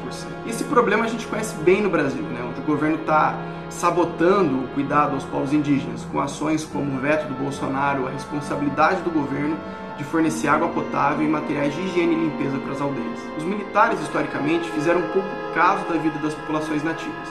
Esse 0.45 0.63
problema 0.65 1.05
a 1.05 1.07
gente 1.07 1.25
conhece 1.25 1.55
bem 1.63 1.81
no 1.81 1.89
Brasil, 1.89 2.21
né? 2.21 2.45
onde 2.47 2.59
o 2.59 2.63
governo 2.63 2.97
está 2.97 3.35
sabotando 3.71 4.65
o 4.65 4.67
cuidado 4.69 5.15
aos 5.15 5.23
povos 5.23 5.53
indígenas, 5.53 6.05
com 6.11 6.19
ações 6.19 6.63
como 6.63 6.97
o 6.97 6.99
veto 6.99 7.27
do 7.27 7.33
Bolsonaro, 7.33 8.07
a 8.07 8.11
responsabilidade 8.11 9.01
do 9.01 9.09
governo 9.09 9.57
de 9.97 10.03
fornecer 10.03 10.47
água 10.47 10.69
potável 10.69 11.25
e 11.25 11.29
materiais 11.29 11.73
de 11.73 11.81
higiene 11.81 12.13
e 12.13 12.19
limpeza 12.25 12.57
para 12.59 12.73
as 12.73 12.81
aldeias. 12.81 13.19
Os 13.37 13.43
militares, 13.43 13.99
historicamente, 14.01 14.69
fizeram 14.71 15.01
pouco 15.13 15.27
caso 15.53 15.85
da 15.85 15.97
vida 15.97 16.17
das 16.19 16.33
populações 16.33 16.83
nativas. 16.83 17.27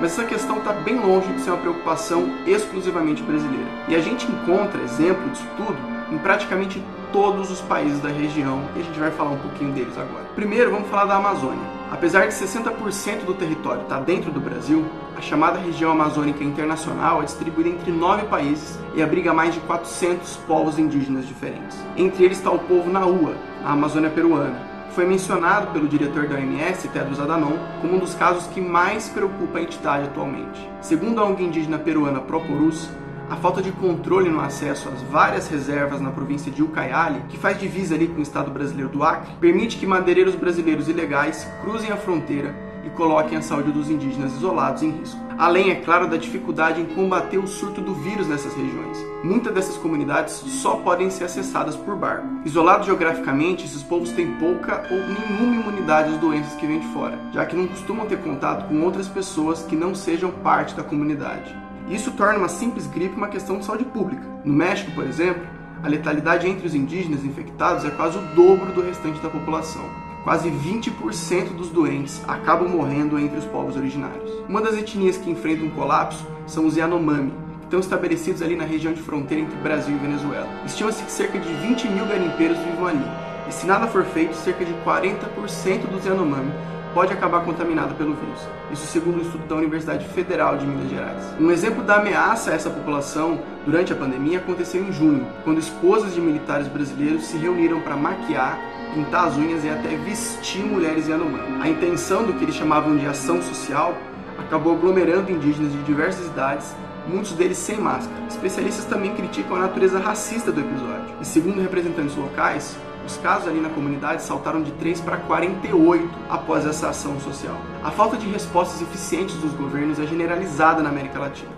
Mas 0.00 0.12
essa 0.12 0.24
questão 0.24 0.58
está 0.58 0.72
bem 0.72 0.98
longe 0.98 1.32
de 1.32 1.40
ser 1.40 1.50
uma 1.50 1.58
preocupação 1.58 2.30
exclusivamente 2.46 3.22
brasileira. 3.22 3.70
E 3.88 3.94
a 3.94 4.00
gente 4.00 4.26
encontra 4.26 4.82
exemplo 4.82 5.28
disso 5.30 5.46
tudo 5.56 5.95
em 6.10 6.18
praticamente 6.18 6.82
todos 7.12 7.50
os 7.50 7.60
países 7.60 8.00
da 8.00 8.08
região 8.08 8.62
e 8.74 8.80
a 8.80 8.82
gente 8.82 8.98
vai 8.98 9.10
falar 9.10 9.30
um 9.30 9.38
pouquinho 9.38 9.72
deles 9.72 9.96
agora. 9.96 10.24
Primeiro, 10.34 10.70
vamos 10.70 10.88
falar 10.88 11.06
da 11.06 11.16
Amazônia. 11.16 11.64
Apesar 11.90 12.26
de 12.26 12.34
60% 12.34 13.24
do 13.24 13.34
território 13.34 13.82
estar 13.82 13.98
tá 13.98 14.02
dentro 14.02 14.30
do 14.30 14.40
Brasil, 14.40 14.84
a 15.16 15.20
chamada 15.20 15.58
região 15.58 15.90
amazônica 15.90 16.42
internacional 16.44 17.22
é 17.22 17.24
distribuída 17.24 17.70
entre 17.70 17.90
nove 17.90 18.26
países 18.26 18.78
e 18.94 19.02
abriga 19.02 19.32
mais 19.32 19.54
de 19.54 19.60
400 19.60 20.36
povos 20.48 20.78
indígenas 20.78 21.26
diferentes. 21.26 21.78
Entre 21.96 22.24
eles 22.24 22.38
está 22.38 22.50
o 22.50 22.58
povo 22.58 22.90
Naua, 22.90 23.34
na 23.62 23.70
Amazônia 23.70 24.10
peruana. 24.10 24.76
Foi 24.90 25.04
mencionado 25.04 25.68
pelo 25.72 25.86
diretor 25.86 26.26
da 26.26 26.36
OMS, 26.36 26.88
Tedros 26.88 27.20
Adhanom, 27.20 27.58
como 27.80 27.96
um 27.96 27.98
dos 27.98 28.14
casos 28.14 28.46
que 28.46 28.60
mais 28.60 29.08
preocupa 29.08 29.58
a 29.58 29.62
entidade 29.62 30.04
atualmente. 30.04 30.68
Segundo 30.80 31.20
a 31.20 31.24
ONG 31.24 31.44
indígena 31.44 31.78
peruana 31.78 32.20
Proporus, 32.20 32.90
a 33.28 33.36
falta 33.36 33.60
de 33.60 33.72
controle 33.72 34.30
no 34.30 34.40
acesso 34.40 34.88
às 34.88 35.02
várias 35.02 35.48
reservas 35.48 36.00
na 36.00 36.10
província 36.10 36.50
de 36.50 36.62
Ucayali, 36.62 37.20
que 37.28 37.36
faz 37.36 37.58
divisa 37.58 37.94
ali 37.94 38.06
com 38.06 38.20
o 38.20 38.22
estado 38.22 38.50
brasileiro 38.50 38.90
do 38.90 39.02
Acre, 39.02 39.34
permite 39.40 39.76
que 39.76 39.86
madeireiros 39.86 40.34
brasileiros 40.34 40.88
ilegais 40.88 41.46
cruzem 41.60 41.90
a 41.90 41.96
fronteira 41.96 42.54
e 42.84 42.90
coloquem 42.90 43.36
a 43.36 43.42
saúde 43.42 43.72
dos 43.72 43.90
indígenas 43.90 44.32
isolados 44.34 44.82
em 44.82 44.90
risco. 44.90 45.20
Além, 45.36 45.70
é 45.70 45.74
claro, 45.74 46.08
da 46.08 46.16
dificuldade 46.16 46.80
em 46.80 46.86
combater 46.86 47.36
o 47.36 47.48
surto 47.48 47.80
do 47.80 47.92
vírus 47.94 48.28
nessas 48.28 48.54
regiões. 48.54 49.04
Muitas 49.24 49.52
dessas 49.52 49.76
comunidades 49.76 50.32
só 50.32 50.76
podem 50.76 51.10
ser 51.10 51.24
acessadas 51.24 51.74
por 51.76 51.96
barco. 51.96 52.26
Isolados 52.44 52.86
geograficamente, 52.86 53.64
esses 53.64 53.82
povos 53.82 54.12
têm 54.12 54.34
pouca 54.36 54.86
ou 54.88 54.98
nenhuma 54.98 55.62
imunidade 55.62 56.14
às 56.14 56.20
doenças 56.20 56.54
que 56.54 56.66
vêm 56.66 56.78
de 56.78 56.86
fora, 56.88 57.18
já 57.32 57.44
que 57.44 57.56
não 57.56 57.66
costumam 57.66 58.06
ter 58.06 58.18
contato 58.18 58.68
com 58.68 58.80
outras 58.82 59.08
pessoas 59.08 59.64
que 59.64 59.74
não 59.74 59.94
sejam 59.94 60.30
parte 60.30 60.74
da 60.74 60.84
comunidade. 60.84 61.65
Isso 61.88 62.10
torna 62.12 62.38
uma 62.38 62.48
simples 62.48 62.86
gripe 62.86 63.16
uma 63.16 63.28
questão 63.28 63.58
de 63.58 63.64
saúde 63.64 63.84
pública. 63.84 64.22
No 64.44 64.52
México, 64.52 64.90
por 64.92 65.06
exemplo, 65.06 65.46
a 65.82 65.88
letalidade 65.88 66.48
entre 66.48 66.66
os 66.66 66.74
indígenas 66.74 67.24
infectados 67.24 67.84
é 67.84 67.90
quase 67.90 68.18
o 68.18 68.22
dobro 68.34 68.72
do 68.72 68.82
restante 68.82 69.20
da 69.20 69.28
população. 69.28 69.84
quase 70.26 70.50
20% 70.50 71.54
dos 71.54 71.68
doentes 71.68 72.20
acabam 72.26 72.68
morrendo 72.68 73.16
entre 73.16 73.38
os 73.38 73.44
povos 73.44 73.76
originários. 73.76 74.28
Uma 74.48 74.60
das 74.60 74.76
etnias 74.76 75.16
que 75.16 75.30
enfrentam 75.30 75.66
um 75.66 75.70
colapso 75.70 76.26
são 76.48 76.66
os 76.66 76.76
Yanomami, 76.76 77.30
que 77.60 77.66
estão 77.66 77.78
estabelecidos 77.78 78.42
ali 78.42 78.56
na 78.56 78.64
região 78.64 78.92
de 78.92 79.00
fronteira 79.00 79.44
entre 79.44 79.56
Brasil 79.58 79.94
e 79.94 79.98
Venezuela. 80.00 80.48
Estima-se 80.64 81.04
que 81.04 81.12
cerca 81.12 81.38
de 81.38 81.48
20 81.48 81.88
mil 81.90 82.04
garimpeiros 82.06 82.58
vivam 82.58 82.88
ali, 82.88 83.06
e 83.48 83.52
se 83.52 83.68
nada 83.68 83.86
for 83.86 84.04
feito, 84.04 84.34
cerca 84.34 84.64
de 84.64 84.74
40% 84.84 85.86
dos 85.88 86.04
Yanomami 86.04 86.50
pode 86.96 87.12
acabar 87.12 87.44
contaminada 87.44 87.92
pelo 87.92 88.14
vírus. 88.14 88.40
Isso 88.72 88.86
segundo 88.86 89.18
um 89.18 89.20
estudo 89.20 89.46
da 89.46 89.54
Universidade 89.56 90.08
Federal 90.08 90.56
de 90.56 90.66
Minas 90.66 90.88
Gerais. 90.88 91.22
Um 91.38 91.50
exemplo 91.50 91.82
da 91.82 91.96
ameaça 91.96 92.50
a 92.50 92.54
essa 92.54 92.70
população 92.70 93.38
durante 93.66 93.92
a 93.92 93.96
pandemia 93.96 94.38
aconteceu 94.38 94.82
em 94.82 94.90
junho, 94.90 95.26
quando 95.44 95.58
esposas 95.58 96.14
de 96.14 96.22
militares 96.22 96.68
brasileiros 96.68 97.26
se 97.26 97.36
reuniram 97.36 97.82
para 97.82 97.94
maquiar, 97.98 98.58
pintar 98.94 99.26
as 99.26 99.36
unhas 99.36 99.62
e 99.62 99.68
até 99.68 99.94
vestir 99.94 100.64
mulheres 100.64 101.06
Yanomami. 101.06 101.60
A 101.60 101.68
intenção 101.68 102.24
do 102.24 102.32
que 102.32 102.44
eles 102.44 102.54
chamavam 102.54 102.96
de 102.96 103.04
ação 103.04 103.42
social 103.42 103.94
acabou 104.38 104.74
aglomerando 104.74 105.30
indígenas 105.30 105.72
de 105.72 105.82
diversas 105.82 106.26
idades 106.28 106.74
muitos 107.06 107.32
deles 107.32 107.58
sem 107.58 107.78
máscara. 107.78 108.26
Especialistas 108.26 108.86
também 108.86 109.14
criticam 109.14 109.56
a 109.56 109.60
natureza 109.60 109.98
racista 109.98 110.50
do 110.50 110.60
episódio. 110.60 111.14
E 111.20 111.26
segundo 111.26 111.60
representantes 111.60 112.16
locais, 112.16 112.74
os 113.06 113.16
casos 113.18 113.46
ali 113.48 113.60
na 113.60 113.68
comunidade 113.68 114.22
saltaram 114.22 114.60
de 114.60 114.72
3 114.72 115.00
para 115.00 115.16
48 115.16 116.08
após 116.28 116.66
essa 116.66 116.88
ação 116.88 117.20
social. 117.20 117.56
A 117.82 117.90
falta 117.92 118.16
de 118.16 118.26
respostas 118.26 118.82
eficientes 118.82 119.36
dos 119.36 119.52
governos 119.52 120.00
é 120.00 120.06
generalizada 120.06 120.82
na 120.82 120.88
América 120.88 121.20
Latina. 121.20 121.52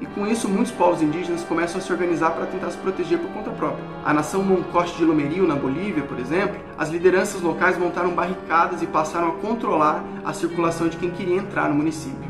E 0.00 0.06
com 0.06 0.26
isso, 0.26 0.48
muitos 0.48 0.72
povos 0.72 1.00
indígenas 1.00 1.42
começam 1.42 1.78
a 1.78 1.80
se 1.80 1.92
organizar 1.92 2.32
para 2.32 2.46
tentar 2.46 2.70
se 2.70 2.78
proteger 2.78 3.18
por 3.18 3.30
conta 3.30 3.50
própria. 3.50 3.84
A 4.04 4.12
nação 4.12 4.42
Moncoste 4.42 4.96
de 4.96 5.04
Lomerio, 5.04 5.46
na 5.46 5.54
Bolívia, 5.54 6.02
por 6.02 6.18
exemplo, 6.18 6.60
as 6.76 6.88
lideranças 6.88 7.40
locais 7.40 7.78
montaram 7.78 8.10
barricadas 8.10 8.82
e 8.82 8.86
passaram 8.86 9.28
a 9.28 9.32
controlar 9.32 10.04
a 10.24 10.32
circulação 10.32 10.88
de 10.88 10.96
quem 10.96 11.10
queria 11.10 11.36
entrar 11.36 11.68
no 11.68 11.76
município. 11.76 12.28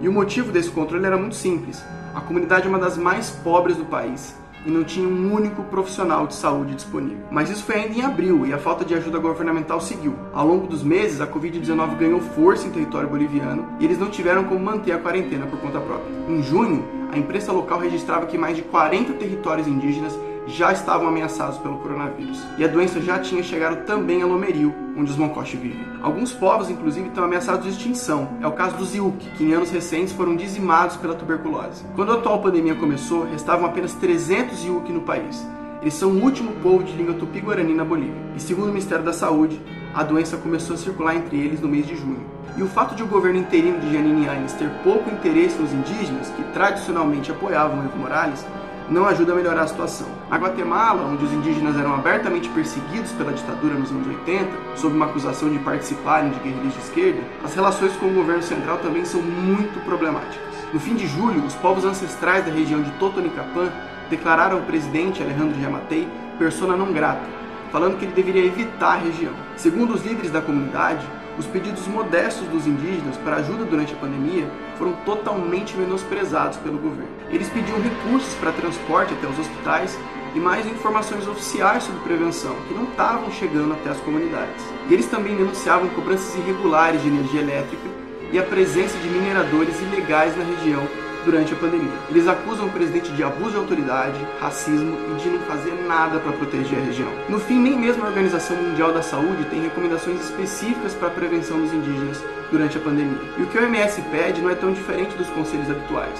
E 0.00 0.08
o 0.08 0.12
motivo 0.12 0.52
desse 0.52 0.70
controle 0.70 1.06
era 1.06 1.16
muito 1.16 1.34
simples. 1.34 1.82
A 2.14 2.20
comunidade 2.20 2.66
é 2.66 2.68
uma 2.68 2.78
das 2.78 2.98
mais 2.98 3.30
pobres 3.30 3.76
do 3.76 3.84
país 3.84 4.43
e 4.64 4.70
não 4.70 4.84
tinha 4.84 5.06
um 5.06 5.32
único 5.32 5.62
profissional 5.64 6.26
de 6.26 6.34
saúde 6.34 6.74
disponível. 6.74 7.26
Mas 7.30 7.50
isso 7.50 7.64
foi 7.64 7.76
ainda 7.76 7.94
em 7.94 8.02
abril 8.02 8.46
e 8.46 8.52
a 8.52 8.58
falta 8.58 8.84
de 8.84 8.94
ajuda 8.94 9.18
governamental 9.18 9.80
seguiu. 9.80 10.14
Ao 10.32 10.46
longo 10.46 10.66
dos 10.66 10.82
meses, 10.82 11.20
a 11.20 11.26
Covid-19 11.26 11.96
ganhou 11.96 12.20
força 12.20 12.66
em 12.66 12.70
território 12.70 13.08
boliviano 13.08 13.66
e 13.78 13.84
eles 13.84 13.98
não 13.98 14.10
tiveram 14.10 14.44
como 14.44 14.64
manter 14.64 14.92
a 14.92 14.98
quarentena 14.98 15.46
por 15.46 15.58
conta 15.60 15.80
própria. 15.80 16.12
Em 16.28 16.42
junho, 16.42 16.84
a 17.12 17.18
imprensa 17.18 17.52
local 17.52 17.78
registrava 17.78 18.26
que 18.26 18.38
mais 18.38 18.56
de 18.56 18.62
40 18.62 19.12
territórios 19.14 19.68
indígenas 19.68 20.18
já 20.46 20.72
estavam 20.72 21.08
ameaçados 21.08 21.58
pelo 21.58 21.78
coronavírus. 21.78 22.42
E 22.58 22.64
a 22.64 22.68
doença 22.68 23.00
já 23.00 23.18
tinha 23.18 23.42
chegado 23.42 23.84
também 23.84 24.22
a 24.22 24.26
Lomeril, 24.26 24.74
onde 24.96 25.10
os 25.10 25.16
Moncoche 25.16 25.56
vivem. 25.56 25.84
Alguns 26.02 26.32
povos, 26.32 26.70
inclusive, 26.70 27.08
estão 27.08 27.24
ameaçados 27.24 27.64
de 27.64 27.70
extinção. 27.70 28.28
É 28.40 28.46
o 28.46 28.52
caso 28.52 28.76
dos 28.76 28.94
Iuk, 28.94 29.30
que 29.36 29.44
em 29.44 29.52
anos 29.52 29.70
recentes 29.70 30.12
foram 30.12 30.36
dizimados 30.36 30.96
pela 30.96 31.14
tuberculose. 31.14 31.84
Quando 31.94 32.12
a 32.12 32.16
atual 32.16 32.40
pandemia 32.40 32.74
começou, 32.74 33.24
restavam 33.24 33.66
apenas 33.66 33.94
300 33.94 34.64
Iuk 34.64 34.92
no 34.92 35.02
país. 35.02 35.46
Eles 35.80 35.94
são 35.94 36.10
o 36.10 36.22
último 36.22 36.52
povo 36.62 36.82
de 36.82 36.92
língua 36.92 37.14
tupi-guarani 37.14 37.74
na 37.74 37.84
Bolívia. 37.84 38.14
E 38.34 38.40
segundo 38.40 38.68
o 38.68 38.72
Ministério 38.72 39.04
da 39.04 39.12
Saúde, 39.12 39.60
a 39.94 40.02
doença 40.02 40.36
começou 40.36 40.74
a 40.74 40.78
circular 40.78 41.14
entre 41.14 41.36
eles 41.36 41.60
no 41.60 41.68
mês 41.68 41.86
de 41.86 41.94
junho. 41.94 42.24
E 42.56 42.62
o 42.62 42.66
fato 42.68 42.94
de 42.94 43.02
o 43.02 43.06
governo 43.06 43.40
interino 43.40 43.80
de 43.80 43.92
Janine 43.92 44.28
Áñez 44.28 44.52
ter 44.52 44.70
pouco 44.82 45.10
interesse 45.10 45.60
nos 45.60 45.72
indígenas, 45.72 46.30
que 46.30 46.42
tradicionalmente 46.52 47.30
apoiavam 47.30 47.84
Evo 47.84 47.98
Morales, 47.98 48.46
não 48.88 49.06
ajuda 49.06 49.32
a 49.32 49.36
melhorar 49.36 49.62
a 49.62 49.66
situação. 49.66 50.06
Na 50.28 50.36
Guatemala, 50.36 51.06
onde 51.06 51.24
os 51.24 51.32
indígenas 51.32 51.76
eram 51.76 51.94
abertamente 51.94 52.48
perseguidos 52.50 53.12
pela 53.12 53.32
ditadura 53.32 53.74
nos 53.74 53.90
anos 53.90 54.06
80, 54.06 54.50
sob 54.76 54.94
uma 54.94 55.06
acusação 55.06 55.48
de 55.50 55.58
participarem 55.58 56.30
de 56.30 56.40
guerrilhas 56.40 56.74
de 56.74 56.80
esquerda, 56.80 57.20
as 57.42 57.54
relações 57.54 57.96
com 57.96 58.06
o 58.06 58.14
governo 58.14 58.42
central 58.42 58.78
também 58.78 59.04
são 59.04 59.22
muito 59.22 59.82
problemáticas. 59.84 60.54
No 60.72 60.80
fim 60.80 60.94
de 60.94 61.06
julho, 61.06 61.44
os 61.44 61.54
povos 61.54 61.84
ancestrais 61.84 62.44
da 62.44 62.52
região 62.52 62.82
de 62.82 62.90
Totonicapã 62.92 63.70
declararam 64.10 64.58
o 64.58 64.62
presidente 64.62 65.22
Alejandro 65.22 65.60
Yamatei 65.60 66.08
persona 66.38 66.76
não 66.76 66.92
grata, 66.92 67.22
falando 67.70 67.98
que 67.98 68.04
ele 68.04 68.12
deveria 68.12 68.44
evitar 68.44 68.94
a 68.94 68.96
região. 68.96 69.32
Segundo 69.56 69.94
os 69.94 70.04
líderes 70.04 70.30
da 70.30 70.42
comunidade, 70.42 71.06
os 71.38 71.46
pedidos 71.46 71.86
modestos 71.88 72.46
dos 72.48 72.66
indígenas 72.66 73.16
para 73.18 73.36
ajuda 73.36 73.64
durante 73.64 73.92
a 73.92 73.96
pandemia 73.96 74.48
foram 74.78 74.92
totalmente 75.04 75.76
menosprezados 75.76 76.58
pelo 76.58 76.78
governo. 76.78 77.08
Eles 77.30 77.48
pediam 77.48 77.80
recursos 77.80 78.34
para 78.34 78.52
transporte 78.52 79.14
até 79.14 79.26
os 79.26 79.38
hospitais 79.38 79.98
e 80.34 80.38
mais 80.38 80.66
informações 80.66 81.26
oficiais 81.26 81.84
sobre 81.84 82.00
prevenção, 82.00 82.54
que 82.68 82.74
não 82.74 82.84
estavam 82.84 83.30
chegando 83.32 83.72
até 83.72 83.90
as 83.90 84.00
comunidades. 84.00 84.64
E 84.88 84.94
eles 84.94 85.06
também 85.06 85.36
denunciavam 85.36 85.88
cobranças 85.90 86.34
irregulares 86.36 87.02
de 87.02 87.08
energia 87.08 87.40
elétrica 87.40 87.88
e 88.32 88.38
a 88.38 88.42
presença 88.42 88.96
de 88.98 89.08
mineradores 89.08 89.80
ilegais 89.80 90.36
na 90.36 90.44
região 90.44 90.86
durante 91.24 91.52
a 91.52 91.56
pandemia. 91.56 91.92
Eles 92.08 92.28
acusam 92.28 92.66
o 92.66 92.70
presidente 92.70 93.10
de 93.12 93.22
abuso 93.22 93.52
de 93.52 93.56
autoridade, 93.56 94.18
racismo 94.40 94.96
e 95.10 95.20
de 95.20 95.28
não 95.28 95.40
fazer 95.40 95.72
nada 95.86 96.18
para 96.18 96.32
proteger 96.32 96.78
a 96.78 96.82
região. 96.82 97.10
No 97.28 97.38
fim, 97.38 97.58
nem 97.58 97.78
mesmo 97.78 98.04
a 98.04 98.08
Organização 98.08 98.56
Mundial 98.56 98.92
da 98.92 99.02
Saúde 99.02 99.44
tem 99.46 99.62
recomendações 99.62 100.20
específicas 100.20 100.94
para 100.94 101.08
a 101.08 101.12
prevenção 101.12 101.60
dos 101.60 101.72
indígenas 101.72 102.22
durante 102.50 102.76
a 102.76 102.80
pandemia. 102.80 103.18
E 103.38 103.42
o 103.42 103.46
que 103.46 103.58
a 103.58 103.62
OMS 103.62 104.00
pede 104.10 104.40
não 104.40 104.50
é 104.50 104.54
tão 104.54 104.72
diferente 104.72 105.16
dos 105.16 105.28
conselhos 105.30 105.70
habituais. 105.70 106.18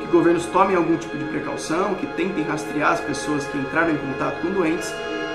Que 0.00 0.06
governos 0.06 0.46
tomem 0.46 0.76
algum 0.76 0.96
tipo 0.96 1.16
de 1.16 1.24
precaução, 1.24 1.94
que 1.94 2.06
tentem 2.06 2.44
rastrear 2.44 2.92
as 2.92 3.00
pessoas 3.00 3.46
que 3.46 3.58
entraram 3.58 3.90
em 3.90 3.96
contato 3.96 4.40
com 4.40 4.50
doentes 4.50 4.92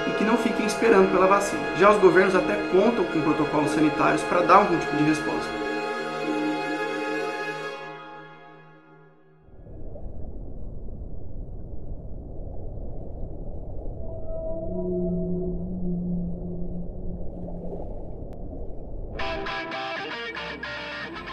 e 0.07 0.11
que 0.11 0.23
não 0.23 0.37
fiquem 0.37 0.65
esperando 0.65 1.11
pela 1.11 1.27
vacina. 1.27 1.63
Já 1.77 1.91
os 1.91 1.99
governos 1.99 2.35
até 2.35 2.55
contam 2.71 3.03
com 3.05 3.21
protocolos 3.21 3.71
sanitários 3.71 4.21
para 4.23 4.41
dar 4.41 4.55
algum 4.57 4.77
tipo 4.77 4.95
de 4.95 5.03
resposta. 5.03 5.66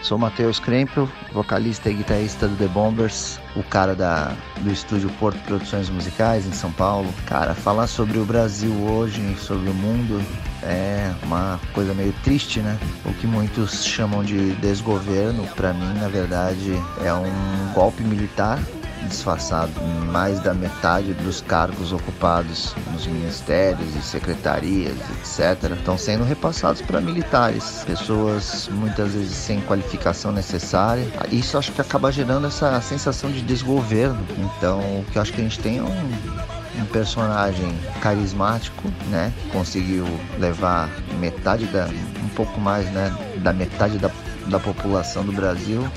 Sou 0.05 0.19
Matheus 0.19 0.59
Krempel, 0.59 1.09
vocalista 1.33 1.89
e 1.89 1.95
guitarrista 1.95 2.47
do 2.47 2.55
The 2.57 2.67
Bombers, 2.67 3.39
o 3.55 3.63
cara 3.63 3.95
da, 3.95 4.35
do 4.61 4.71
estúdio 4.71 5.09
Porto 5.19 5.39
Produções 5.45 5.89
Musicais 5.89 6.45
em 6.45 6.51
São 6.51 6.71
Paulo. 6.71 7.11
Cara, 7.25 7.55
falar 7.55 7.87
sobre 7.87 8.19
o 8.19 8.23
Brasil 8.23 8.71
hoje, 8.83 9.35
sobre 9.39 9.67
o 9.67 9.73
mundo, 9.73 10.23
é 10.61 11.11
uma 11.23 11.59
coisa 11.73 11.91
meio 11.95 12.13
triste, 12.23 12.59
né? 12.59 12.77
O 13.03 13.13
que 13.15 13.25
muitos 13.25 13.83
chamam 13.83 14.23
de 14.23 14.51
desgoverno, 14.57 15.43
para 15.55 15.73
mim, 15.73 15.99
na 15.99 16.07
verdade, 16.07 16.73
é 17.03 17.11
um 17.11 17.73
golpe 17.73 18.03
militar 18.03 18.59
disfarçado. 19.05 19.71
Mais 20.11 20.39
da 20.39 20.53
metade 20.53 21.13
dos 21.13 21.41
cargos 21.41 21.91
ocupados 21.91 22.75
nos 22.91 23.05
ministérios 23.07 23.95
e 23.95 24.01
secretarias, 24.01 24.95
etc., 25.11 25.71
estão 25.77 25.97
sendo 25.97 26.23
repassados 26.23 26.81
para 26.81 26.99
militares, 27.01 27.83
pessoas 27.85 28.69
muitas 28.71 29.13
vezes 29.13 29.35
sem 29.35 29.61
qualificação 29.61 30.31
necessária. 30.31 31.05
Isso 31.31 31.57
acho 31.57 31.71
que 31.71 31.81
acaba 31.81 32.11
gerando 32.11 32.47
essa 32.47 32.79
sensação 32.81 33.31
de 33.31 33.41
desgoverno. 33.41 34.25
Então, 34.37 34.79
o 34.79 35.05
que 35.11 35.17
eu 35.17 35.21
acho 35.21 35.33
que 35.33 35.41
a 35.41 35.43
gente 35.43 35.59
tem 35.59 35.79
é 35.79 35.83
um 35.83 36.55
um 36.77 36.85
personagem 36.85 37.73
carismático, 38.01 38.91
né? 39.09 39.31
Conseguiu 39.51 40.05
levar 40.39 40.89
metade 41.19 41.65
da, 41.67 41.87
um 42.23 42.29
pouco 42.35 42.59
mais, 42.59 42.85
né, 42.91 43.15
da 43.37 43.53
metade 43.53 43.97
da, 43.97 44.11
da 44.47 44.59
população 44.59 45.23
do 45.23 45.31
Brasil 45.31 45.89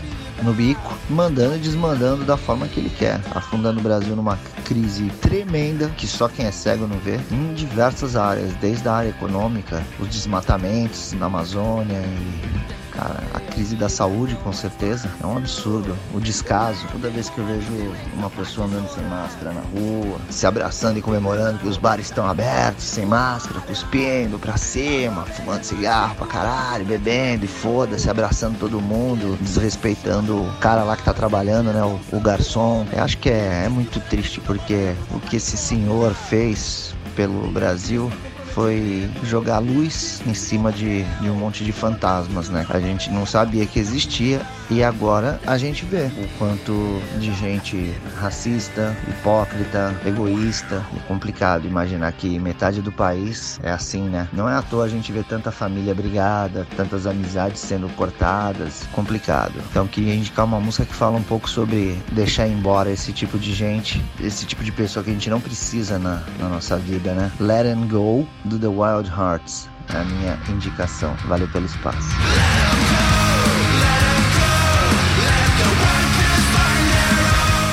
no 0.43 0.53
bico, 0.53 0.97
mandando 1.11 1.57
e 1.57 1.59
desmandando 1.59 2.25
da 2.25 2.37
forma 2.37 2.69
que 2.69 2.81
ele 2.81 2.91
quer, 2.91 3.21
afundando 3.31 3.81
o 3.81 3.83
Brasil 3.83 4.15
numa 4.15 4.39
crise 4.65 5.11
tremenda 5.21 5.89
que 5.97 6.07
só 6.07 6.29
quem 6.29 6.47
é 6.47 6.51
cego 6.51 6.87
não 6.87 6.99
vê, 6.99 7.19
em 7.31 7.55
diversas 7.55 8.17
áreas, 8.17 8.53
desde 8.55 8.89
a 8.89 8.95
área 8.95 9.09
econômica, 9.09 9.83
os 9.99 10.09
desmatamentos 10.09 11.13
na 11.13 11.27
Amazônia 11.27 11.99
e 11.99 12.88
cara. 12.99 13.23
A 13.33 13.41
crise 13.41 13.77
da 13.77 13.89
saúde, 13.89 14.35
com 14.43 14.53
certeza, 14.53 15.09
é 15.23 15.27
um 15.27 15.37
absurdo. 15.37 15.97
O 16.13 16.21
descaso. 16.21 16.87
Toda 16.91 17.09
vez 17.09 17.31
que 17.31 17.39
eu 17.39 17.47
vejo 17.47 17.69
uma 18.15 18.29
pessoa 18.29 18.67
andando 18.67 18.89
sem 18.89 19.05
máscara 19.05 19.53
na 19.53 19.61
rua, 19.61 20.19
se 20.29 20.47
abraçando 20.47 20.99
e 20.99 21.03
comemorando 21.03 21.61
que 21.61 21.69
os 21.69 21.77
bares 21.77 22.07
estão 22.07 22.27
abertos, 22.27 22.85
sem 22.85 23.07
máscara, 23.07 23.61
cuspindo 23.61 24.39
pra 24.39 24.57
cima, 24.57 25.25
fumando 25.25 25.63
cigarro 25.63 26.17
pra 26.17 26.27
caralho, 26.27 26.85
bebendo 26.85 27.45
e 27.45 27.49
foda-se, 27.49 28.11
abraçando 28.11 28.59
todo 28.59 28.81
mundo, 28.81 29.39
desrespeitando 29.41 30.43
o 30.43 30.53
cara 30.59 30.83
lá 30.83 30.97
que 30.97 31.05
tá 31.05 31.15
trabalhando, 31.15 31.73
né? 31.73 31.83
O, 31.83 32.17
o 32.17 32.21
garçom. 32.21 32.87
Eu 32.93 33.05
acho 33.05 33.19
que 33.19 33.31
é, 33.31 33.65
é 33.67 33.69
muito 33.69 34.01
triste 34.01 34.41
porque 34.41 34.95
o 35.13 35.21
que 35.21 35.37
esse 35.37 35.57
senhor 35.57 36.13
fez 36.15 36.95
pelo 37.15 37.51
Brasil 37.51 38.11
foi 38.59 39.09
jogar 39.23 39.61
luz 39.61 40.21
em 40.27 40.35
cima 40.35 40.73
de, 40.73 41.05
de 41.21 41.31
um 41.31 41.35
monte 41.37 41.65
de 41.65 41.71
fantasmas, 41.71 42.49
né? 42.49 42.67
A 42.71 42.81
gente 42.81 43.09
não 43.09 43.25
sabia 43.25 43.65
que 43.65 43.79
existia 43.79 44.41
E 44.71 44.83
agora 44.83 45.41
a 45.47 45.57
gente 45.57 45.87
vê 45.87 46.11
o 46.19 46.39
quanto 46.39 47.01
de 47.19 47.33
gente 47.35 47.95
racista, 48.21 48.95
hipócrita, 49.09 49.99
egoísta. 50.05 50.85
É 50.95 51.01
complicado 51.09 51.67
imaginar 51.67 52.13
que 52.13 52.39
metade 52.39 52.83
do 52.83 52.93
país 52.93 53.59
é 53.63 53.71
assim, 53.71 54.03
né? 54.03 54.29
Não 54.33 54.49
é 54.49 54.55
à 54.55 54.61
toa 54.61 54.85
a 54.85 54.89
gente 54.89 55.11
ver 55.11 55.25
tanta 55.25 55.51
família 55.51 55.95
brigada, 55.95 56.67
tantas 56.77 57.07
amizades 57.07 57.61
sendo 57.61 57.89
cortadas. 57.95 58.87
Complicado. 58.93 59.55
Então 59.71 59.87
queria 59.87 60.15
indicar 60.15 60.45
uma 60.45 60.61
música 60.61 60.85
que 60.85 60.95
fala 60.95 61.17
um 61.17 61.23
pouco 61.23 61.49
sobre 61.49 61.97
deixar 62.13 62.47
embora 62.47 62.91
esse 62.91 63.13
tipo 63.13 63.39
de 63.39 63.55
gente, 63.55 64.05
esse 64.21 64.45
tipo 64.45 64.63
de 64.63 64.73
pessoa 64.73 65.03
que 65.03 65.11
a 65.11 65.15
gente 65.15 65.31
não 65.31 65.41
precisa 65.41 65.99
na, 65.99 66.23
na 66.39 66.49
nossa 66.49 66.77
vida, 66.77 67.15
né? 67.15 67.33
Let 67.41 67.67
and 67.67 67.87
Go 67.87 68.27
do 68.49 68.59
The 68.59 68.67
Wild 68.67 69.11
Hearts. 69.11 69.69
A 69.89 70.05
minha 70.05 70.39
indicação. 70.49 71.15
Valeu 71.27 71.49
pelo 71.49 71.67
espaço. 71.67 72.09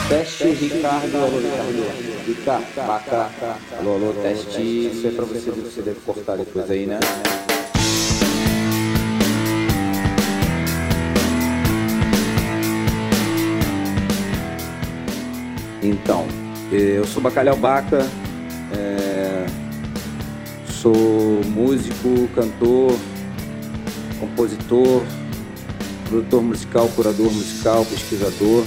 Teste 0.08 0.50
Ricardo, 0.50 1.08
Ricardo. 1.08 2.26
Ricardo, 2.28 2.88
vaca. 2.88 3.30
Alô, 3.80 4.14
teste. 4.22 4.62
Isso 4.62 5.08
é 5.08 5.12
pra 5.12 5.26
você, 5.26 5.52
você 5.52 5.82
deve 5.82 6.00
cortar 6.02 6.38
depois 6.38 6.70
aí, 6.70 6.86
né? 6.86 7.00
Então, 15.82 16.26
eu 16.72 17.06
sou 17.06 17.22
Bacalhau 17.22 17.56
Baca, 17.56 18.08
sou 20.86 21.42
músico, 21.46 22.30
cantor, 22.36 22.96
compositor, 24.20 25.04
produtor 26.08 26.44
musical, 26.44 26.88
curador 26.90 27.34
musical, 27.34 27.84
pesquisador. 27.86 28.64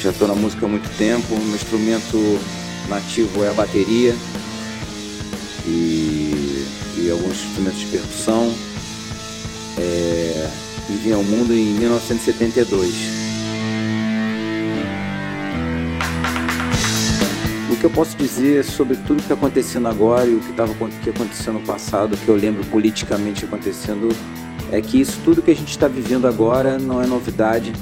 Já 0.00 0.10
estou 0.10 0.26
na 0.26 0.34
música 0.34 0.66
há 0.66 0.68
muito 0.68 0.88
tempo. 0.98 1.36
Meu 1.36 1.54
instrumento 1.54 2.40
nativo 2.88 3.44
é 3.44 3.50
a 3.50 3.52
bateria 3.52 4.16
e, 5.64 6.66
e 6.96 7.08
alguns 7.08 7.36
instrumentos 7.36 7.78
de 7.78 7.86
percussão. 7.86 8.52
É, 9.78 10.50
e 10.90 10.92
vim 10.94 11.12
ao 11.12 11.22
mundo 11.22 11.54
em 11.54 11.66
1972. 11.74 13.17
Que 17.78 17.84
eu 17.84 17.90
posso 17.90 18.16
dizer 18.16 18.64
sobre 18.64 18.96
tudo 18.96 19.16
que 19.16 19.22
está 19.22 19.34
acontecendo 19.34 19.86
agora 19.86 20.26
e 20.26 20.34
o 20.34 20.40
que 20.40 20.50
estava 20.50 20.74
que 20.74 21.10
aconteceu 21.10 21.52
no 21.52 21.60
passado, 21.60 22.16
que 22.16 22.28
eu 22.28 22.34
lembro 22.34 22.64
politicamente 22.64 23.44
acontecendo, 23.44 24.08
é 24.72 24.80
que 24.80 25.00
isso 25.00 25.18
tudo 25.24 25.40
que 25.40 25.50
a 25.50 25.54
gente 25.54 25.70
está 25.70 25.86
vivendo 25.86 26.26
agora 26.26 26.78
não 26.78 27.00
é 27.00 27.06
novidade, 27.06 27.72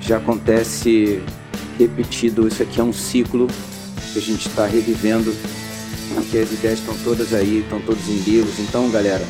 já 0.00 0.16
acontece 0.16 1.22
repetido. 1.78 2.48
Isso 2.48 2.62
aqui 2.62 2.80
é 2.80 2.82
um 2.82 2.92
ciclo 2.92 3.46
que 4.12 4.18
a 4.18 4.22
gente 4.22 4.48
está 4.48 4.66
revivendo, 4.66 5.34
porque 6.14 6.38
as 6.38 6.50
ideias 6.50 6.78
estão 6.78 6.96
todas 7.04 7.34
aí, 7.34 7.60
estão 7.60 7.80
todos 7.80 8.08
em 8.08 8.16
livros. 8.20 8.58
Então, 8.58 8.90
galera, 8.90 9.24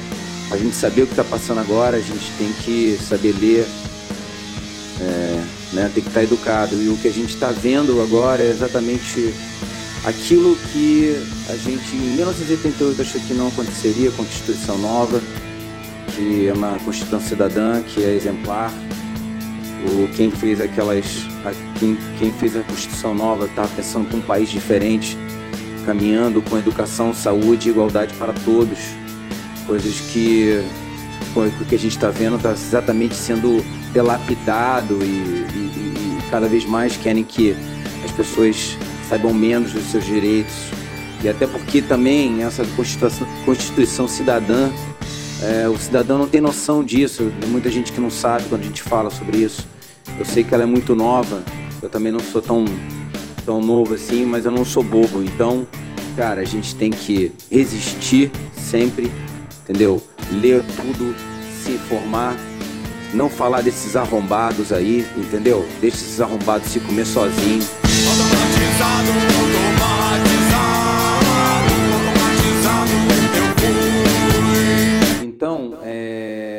a 0.52 0.56
gente 0.56 0.76
saber 0.76 1.02
o 1.02 1.06
que 1.06 1.14
está 1.14 1.24
passando 1.24 1.58
agora, 1.58 1.96
a 1.96 2.00
gente 2.00 2.30
tem 2.38 2.52
que 2.64 2.96
saber 3.02 3.34
ler, 3.40 3.66
é, 5.00 5.44
né, 5.72 5.90
tem 5.92 6.02
que 6.02 6.08
estar 6.08 6.20
tá 6.20 6.22
educado. 6.22 6.80
E 6.80 6.88
o 6.88 6.96
que 6.96 7.08
a 7.08 7.12
gente 7.12 7.34
está 7.34 7.50
vendo 7.50 8.00
agora 8.00 8.42
é 8.42 8.50
exatamente 8.50 9.34
aquilo 10.04 10.56
que 10.72 11.16
a 11.48 11.56
gente 11.56 11.94
em 11.94 12.16
1988 12.16 13.02
achou 13.02 13.20
que 13.20 13.34
não 13.34 13.48
aconteceria, 13.48 14.10
Constituição 14.12 14.78
Nova, 14.78 15.20
que 16.14 16.48
é 16.48 16.52
uma 16.52 16.78
Constituição 16.78 17.20
cidadã, 17.20 17.82
que 17.82 18.02
é 18.02 18.14
exemplar. 18.14 18.72
O, 19.88 20.08
quem 20.16 20.30
fez 20.30 20.60
aquelas 20.60 21.04
quem, 21.78 21.96
quem 22.18 22.32
fez 22.32 22.56
a 22.56 22.62
Constituição 22.62 23.14
Nova 23.14 23.46
está 23.46 23.66
pensando 23.68 24.10
com 24.10 24.16
um 24.16 24.22
país 24.22 24.48
diferente, 24.48 25.16
caminhando 25.84 26.42
com 26.42 26.58
educação, 26.58 27.14
saúde 27.14 27.68
e 27.68 27.72
igualdade 27.72 28.14
para 28.14 28.32
todos. 28.32 28.78
Coisas 29.66 30.00
que 30.12 30.64
o 31.34 31.64
que 31.66 31.74
a 31.74 31.78
gente 31.78 31.92
está 31.92 32.08
vendo 32.08 32.36
está 32.36 32.52
exatamente 32.52 33.14
sendo 33.14 33.62
delapidado 33.92 34.98
e, 35.02 35.06
e, 35.06 36.18
e 36.18 36.30
cada 36.30 36.48
vez 36.48 36.64
mais 36.64 36.96
querem 36.96 37.22
que 37.22 37.54
as 38.04 38.10
pessoas 38.12 38.76
saibam 39.08 39.32
menos 39.32 39.72
dos 39.72 39.84
seus 39.84 40.04
direitos. 40.04 40.54
E 41.22 41.28
até 41.28 41.46
porque 41.46 41.80
também 41.80 42.42
essa 42.42 42.64
Constituição, 42.76 43.26
Constituição 43.44 44.08
cidadã, 44.08 44.70
é, 45.42 45.68
o 45.68 45.76
cidadão 45.78 46.18
não 46.18 46.28
tem 46.28 46.40
noção 46.40 46.84
disso. 46.84 47.32
Tem 47.40 47.48
muita 47.48 47.70
gente 47.70 47.92
que 47.92 48.00
não 48.00 48.10
sabe 48.10 48.44
quando 48.48 48.62
a 48.62 48.64
gente 48.64 48.82
fala 48.82 49.10
sobre 49.10 49.38
isso. 49.38 49.66
Eu 50.18 50.24
sei 50.24 50.44
que 50.44 50.54
ela 50.54 50.62
é 50.62 50.66
muito 50.66 50.94
nova, 50.94 51.42
eu 51.82 51.88
também 51.88 52.12
não 52.12 52.20
sou 52.20 52.40
tão, 52.40 52.64
tão 53.44 53.60
novo 53.60 53.94
assim, 53.94 54.24
mas 54.24 54.44
eu 54.44 54.50
não 54.50 54.64
sou 54.64 54.82
bobo. 54.82 55.22
Então, 55.22 55.66
cara, 56.16 56.40
a 56.40 56.44
gente 56.44 56.74
tem 56.74 56.90
que 56.90 57.32
resistir 57.50 58.30
sempre, 58.56 59.12
entendeu? 59.62 60.02
Ler 60.30 60.62
tudo, 60.76 61.14
se 61.62 61.72
informar, 61.72 62.36
não 63.12 63.28
falar 63.28 63.62
desses 63.62 63.96
arrombados 63.96 64.72
aí, 64.72 65.06
entendeu? 65.16 65.66
Deixa 65.80 65.96
esses 65.96 66.20
arrombados 66.20 66.68
se 66.68 66.80
comer 66.80 67.06
sozinho. 67.06 67.85
Então, 75.22 75.78
é 75.82 76.56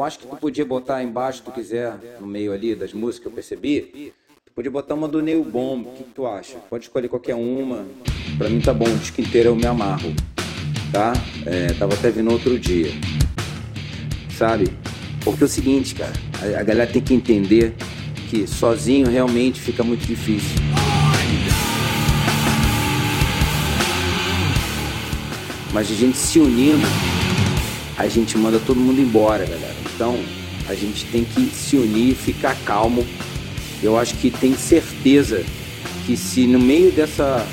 eu 0.00 0.04
acho 0.04 0.18
que 0.20 0.26
tu 0.26 0.36
podia 0.36 0.64
botar 0.64 1.02
embaixo, 1.02 1.42
tu 1.44 1.50
quiser, 1.50 1.92
no 2.18 2.26
meio 2.26 2.54
ali 2.54 2.74
das 2.74 2.94
músicas, 2.94 3.26
eu 3.26 3.32
percebi. 3.32 4.12
Tu 4.46 4.52
podia 4.54 4.70
botar 4.70 4.94
uma 4.94 5.06
do 5.06 5.20
Neil 5.20 5.44
Bomb. 5.44 5.88
O 5.88 5.92
que, 5.92 6.04
que 6.04 6.14
tu 6.14 6.26
acha? 6.26 6.56
Pode 6.70 6.84
escolher 6.84 7.08
qualquer 7.08 7.34
uma. 7.34 7.84
Pra 8.38 8.48
mim 8.48 8.60
tá 8.60 8.72
bom, 8.72 8.86
o 8.86 8.96
disco 8.96 9.20
inteiro 9.20 9.50
eu 9.50 9.56
me 9.56 9.66
amarro. 9.66 10.14
Tá? 10.90 11.12
É, 11.44 11.74
tava 11.74 11.92
até 11.92 12.10
vindo 12.10 12.30
outro 12.30 12.58
dia. 12.58 12.90
Sabe? 14.38 14.68
Porque 15.22 15.42
é 15.42 15.46
o 15.46 15.48
seguinte, 15.48 15.94
cara, 15.94 16.12
a, 16.40 16.60
a 16.60 16.62
galera 16.62 16.90
tem 16.90 17.02
que 17.02 17.12
entender 17.12 17.74
que 18.30 18.46
sozinho 18.46 19.06
realmente 19.06 19.60
fica 19.60 19.84
muito 19.84 20.06
difícil. 20.06 20.56
Mas 25.72 25.90
a 25.90 25.94
gente 25.94 26.16
se 26.16 26.38
unindo, 26.38 26.86
a 27.96 28.08
gente 28.08 28.36
manda 28.36 28.58
todo 28.58 28.78
mundo 28.78 29.00
embora, 29.00 29.44
galera. 29.44 29.76
Então, 29.94 30.18
a 30.68 30.74
gente 30.74 31.04
tem 31.06 31.24
que 31.24 31.50
se 31.54 31.76
unir, 31.76 32.14
ficar 32.14 32.56
calmo. 32.64 33.06
Eu 33.82 33.98
acho 33.98 34.14
que 34.16 34.30
tem 34.30 34.56
certeza 34.56 35.44
que 36.06 36.16
se 36.16 36.46
no 36.46 36.58
meio 36.58 36.90
dessa, 36.92 37.46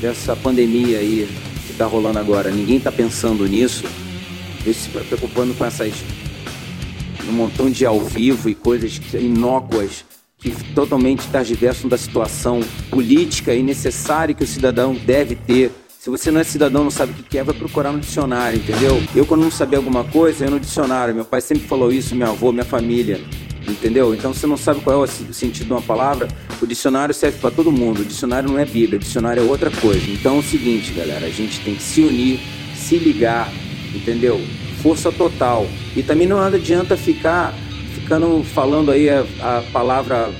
dessa 0.00 0.36
pandemia 0.36 0.98
aí 0.98 1.28
que 1.66 1.72
está 1.72 1.86
rolando 1.86 2.18
agora, 2.18 2.50
ninguém 2.50 2.76
está 2.76 2.92
pensando 2.92 3.46
nisso, 3.46 3.84
se 4.64 4.88
preocupando 4.88 5.54
com 5.54 5.64
essas 5.64 5.92
um 7.28 7.32
montão 7.32 7.70
de 7.70 7.84
ao 7.84 8.00
vivo 8.00 8.48
e 8.48 8.54
coisas 8.54 9.00
inócuas 9.14 10.04
que 10.38 10.50
totalmente 10.74 11.26
diversas 11.44 11.90
da 11.90 11.98
situação 11.98 12.60
política 12.90 13.54
e 13.54 13.62
necessária 13.62 14.34
que 14.34 14.44
o 14.44 14.46
cidadão 14.46 14.94
deve 14.94 15.34
ter 15.34 15.72
se 16.06 16.10
você 16.10 16.30
não 16.30 16.40
é 16.40 16.44
cidadão, 16.44 16.84
não 16.84 16.90
sabe 16.90 17.20
o 17.20 17.24
que 17.24 17.36
é, 17.36 17.42
vai 17.42 17.52
procurar 17.52 17.90
no 17.90 17.98
dicionário, 17.98 18.60
entendeu? 18.60 19.02
Eu, 19.12 19.26
quando 19.26 19.42
não 19.42 19.50
sabia 19.50 19.76
alguma 19.76 20.04
coisa, 20.04 20.44
eu 20.44 20.52
no 20.52 20.60
dicionário. 20.60 21.12
Meu 21.12 21.24
pai 21.24 21.40
sempre 21.40 21.66
falou 21.66 21.90
isso, 21.90 22.14
meu 22.14 22.28
avô, 22.28 22.52
minha 22.52 22.64
família, 22.64 23.20
entendeu? 23.68 24.14
Então, 24.14 24.32
se 24.32 24.38
você 24.38 24.46
não 24.46 24.56
sabe 24.56 24.82
qual 24.82 25.00
é 25.00 25.04
o 25.04 25.06
sentido 25.08 25.66
de 25.66 25.72
uma 25.72 25.82
palavra, 25.82 26.28
o 26.62 26.64
dicionário 26.66 27.12
serve 27.12 27.40
para 27.40 27.50
todo 27.50 27.72
mundo. 27.72 28.02
O 28.02 28.04
dicionário 28.04 28.48
não 28.48 28.56
é 28.56 28.64
Bíblia, 28.64 28.98
o 28.98 29.00
dicionário 29.00 29.42
é 29.42 29.44
outra 29.44 29.68
coisa. 29.68 30.08
Então, 30.08 30.36
é 30.36 30.38
o 30.38 30.42
seguinte, 30.44 30.92
galera, 30.92 31.26
a 31.26 31.30
gente 31.30 31.58
tem 31.64 31.74
que 31.74 31.82
se 31.82 32.02
unir, 32.02 32.38
se 32.76 32.98
ligar, 32.98 33.52
entendeu? 33.92 34.40
Força 34.84 35.10
total. 35.10 35.66
E 35.96 36.04
também 36.04 36.28
não 36.28 36.40
adianta 36.40 36.96
ficar 36.96 37.52
ficando 37.96 38.44
falando 38.44 38.92
aí 38.92 39.10
a, 39.10 39.26
a 39.40 39.62
palavra 39.72 40.32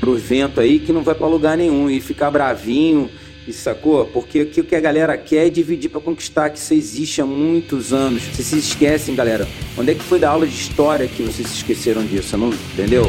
pro 0.00 0.16
vento 0.16 0.60
aí 0.60 0.80
que 0.80 0.92
não 0.92 1.04
vai 1.04 1.14
para 1.14 1.28
lugar 1.28 1.56
nenhum 1.56 1.88
e 1.88 2.00
ficar 2.00 2.28
bravinho 2.28 3.08
sacou? 3.52 4.06
Porque 4.06 4.42
o 4.42 4.46
que 4.46 4.74
a 4.74 4.80
galera 4.80 5.16
quer 5.16 5.46
é 5.46 5.50
dividir 5.50 5.90
para 5.90 6.00
conquistar, 6.00 6.50
que 6.50 6.58
isso 6.58 6.74
existe 6.74 7.20
há 7.20 7.26
muitos 7.26 7.92
anos. 7.92 8.22
Vocês 8.22 8.48
se 8.48 8.58
esquecem, 8.58 9.14
galera. 9.14 9.46
Onde 9.76 9.92
é 9.92 9.94
que 9.94 10.02
foi 10.02 10.18
da 10.18 10.30
aula 10.30 10.46
de 10.46 10.54
história 10.54 11.06
que 11.06 11.22
vocês 11.22 11.48
se 11.48 11.56
esqueceram 11.56 12.04
disso? 12.04 12.36
Não, 12.36 12.50
entendeu? 12.50 13.04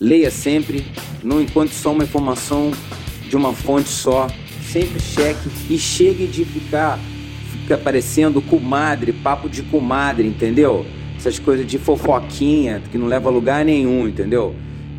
Leia 0.00 0.30
sempre, 0.30 0.84
não 1.22 1.40
encontre 1.40 1.74
só 1.74 1.92
uma 1.92 2.04
informação 2.04 2.72
de 3.28 3.36
uma 3.36 3.52
fonte 3.52 3.88
só. 3.88 4.28
Sempre 4.70 5.00
cheque 5.00 5.48
e 5.70 5.78
chegue 5.78 6.26
de 6.26 6.44
ficar, 6.44 6.98
ficar 7.52 7.78
parecendo 7.78 8.42
comadre, 8.42 9.12
papo 9.12 9.48
de 9.48 9.62
comadre, 9.62 10.26
entendeu? 10.26 10.84
Essas 11.16 11.38
coisas 11.38 11.66
de 11.66 11.78
fofoquinha 11.78 12.82
que 12.90 12.98
não 12.98 13.06
leva 13.06 13.28
a 13.28 13.32
lugar 13.32 13.64
nenhum, 13.64 14.08
entendeu? 14.08 14.54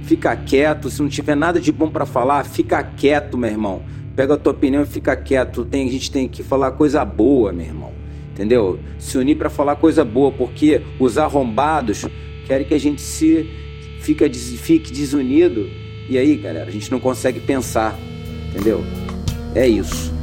Fica 0.06 0.36
quieto. 0.36 0.90
Se 0.90 1.02
não 1.02 1.10
tiver 1.10 1.36
nada 1.36 1.60
de 1.60 1.72
bom 1.72 1.90
para 1.90 2.06
falar, 2.06 2.46
fica 2.46 2.82
quieto, 2.84 3.38
meu 3.38 3.50
irmão. 3.50 3.84
Pega 4.16 4.36
a 4.36 4.38
tua 4.38 4.54
opinião 4.54 4.84
e 4.84 4.86
fica 4.86 5.16
quieto. 5.16 5.66
Tem, 5.66 5.88
a 5.88 5.92
gente 5.92 6.12
tem 6.12 6.28
que 6.28 6.44
falar 6.44 6.72
coisa 6.72 7.04
boa, 7.04 7.52
meu 7.52 7.66
irmão. 7.66 7.92
entendeu? 8.32 8.80
Se 8.98 9.18
unir 9.18 9.36
para 9.36 9.50
falar 9.50 9.76
coisa 9.76 10.06
boa, 10.06 10.32
porque 10.32 10.82
os 11.00 11.18
arrombados 11.18 12.06
querem 12.46 12.66
que 12.66 12.74
a 12.74 12.80
gente 12.80 13.02
se 13.02 13.50
fica, 14.02 14.30
fique 14.30 14.92
desunido. 14.92 15.68
E 16.08 16.18
aí, 16.18 16.36
galera, 16.38 16.68
a 16.68 16.72
gente 16.72 16.92
não 16.92 17.00
consegue 17.00 17.40
pensar, 17.40 17.98
entendeu? 18.50 18.84
É 19.56 19.68
isso. 19.68 20.14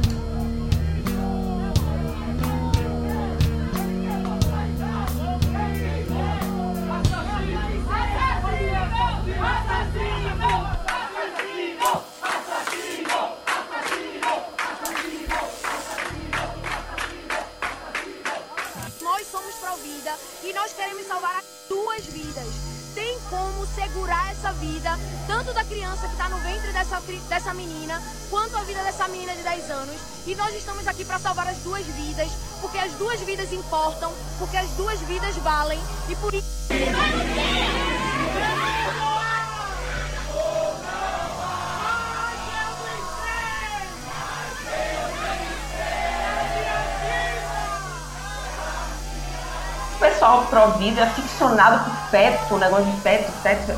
Pessoal 50.23 50.45
pró-vida 50.49 51.01
é 51.01 51.09
ficcionado 51.09 51.83
por 51.83 52.09
feto, 52.09 52.57
negócio 52.57 52.85
de 52.85 53.01
feto, 53.01 53.31
feto. 53.41 53.73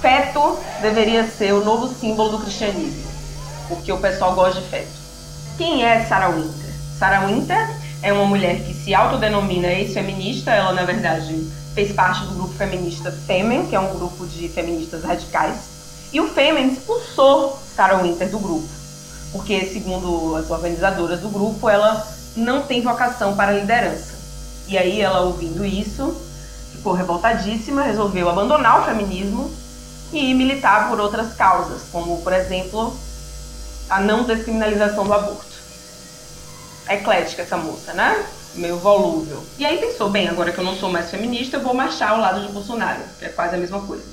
Feto 0.00 0.58
deveria 0.80 1.28
ser 1.28 1.52
o 1.52 1.64
novo 1.64 1.88
símbolo 1.88 2.30
do 2.30 2.38
cristianismo, 2.38 3.10
porque 3.68 3.92
o 3.92 3.98
pessoal 3.98 4.34
gosta 4.34 4.60
de 4.60 4.68
feto. 4.68 4.92
Quem 5.58 5.84
é 5.84 6.04
Sarah 6.04 6.28
Winter? 6.28 6.72
Sarah 6.96 7.26
Winter 7.26 7.76
é 8.02 8.12
uma 8.12 8.24
mulher 8.24 8.62
que 8.62 8.71
se 8.82 8.94
autodenomina 8.94 9.68
ex-feminista. 9.68 10.50
Ela, 10.50 10.72
na 10.72 10.84
verdade, 10.84 11.48
fez 11.74 11.92
parte 11.92 12.24
do 12.26 12.34
grupo 12.34 12.54
feminista 12.54 13.12
Femen, 13.26 13.66
que 13.66 13.76
é 13.76 13.80
um 13.80 13.94
grupo 13.94 14.26
de 14.26 14.48
feministas 14.48 15.04
radicais. 15.04 15.56
E 16.12 16.20
o 16.20 16.28
Femen 16.28 16.72
expulsou 16.72 17.58
Sarah 17.74 18.02
Winter 18.02 18.28
do 18.28 18.38
grupo, 18.38 18.68
porque, 19.32 19.64
segundo 19.66 20.36
as 20.36 20.50
organizadoras 20.50 21.20
do 21.20 21.28
grupo, 21.28 21.68
ela 21.68 22.06
não 22.36 22.62
tem 22.62 22.82
vocação 22.82 23.34
para 23.34 23.52
liderança. 23.52 24.12
E 24.68 24.76
aí, 24.76 25.00
ela 25.00 25.22
ouvindo 25.22 25.64
isso, 25.64 26.14
ficou 26.72 26.92
revoltadíssima, 26.92 27.82
resolveu 27.82 28.28
abandonar 28.28 28.82
o 28.82 28.84
feminismo 28.84 29.50
e 30.12 30.34
militar 30.34 30.90
por 30.90 31.00
outras 31.00 31.34
causas, 31.34 31.82
como, 31.90 32.20
por 32.20 32.32
exemplo, 32.32 32.94
a 33.88 34.00
não 34.00 34.24
descriminalização 34.24 35.04
do 35.04 35.12
aborto 35.12 35.52
eclética 36.88 37.42
essa 37.42 37.56
moça, 37.56 37.92
né? 37.94 38.26
Meio 38.54 38.78
volúvel. 38.78 39.42
E 39.58 39.64
aí 39.64 39.78
pensou, 39.78 40.10
bem, 40.10 40.28
agora 40.28 40.52
que 40.52 40.58
eu 40.58 40.64
não 40.64 40.76
sou 40.76 40.90
mais 40.90 41.10
feminista, 41.10 41.56
eu 41.56 41.62
vou 41.62 41.74
marchar 41.74 42.10
ao 42.10 42.18
lado 42.18 42.46
de 42.46 42.52
Bolsonaro, 42.52 43.02
que 43.18 43.24
é 43.24 43.28
quase 43.28 43.54
a 43.54 43.58
mesma 43.58 43.80
coisa. 43.80 44.11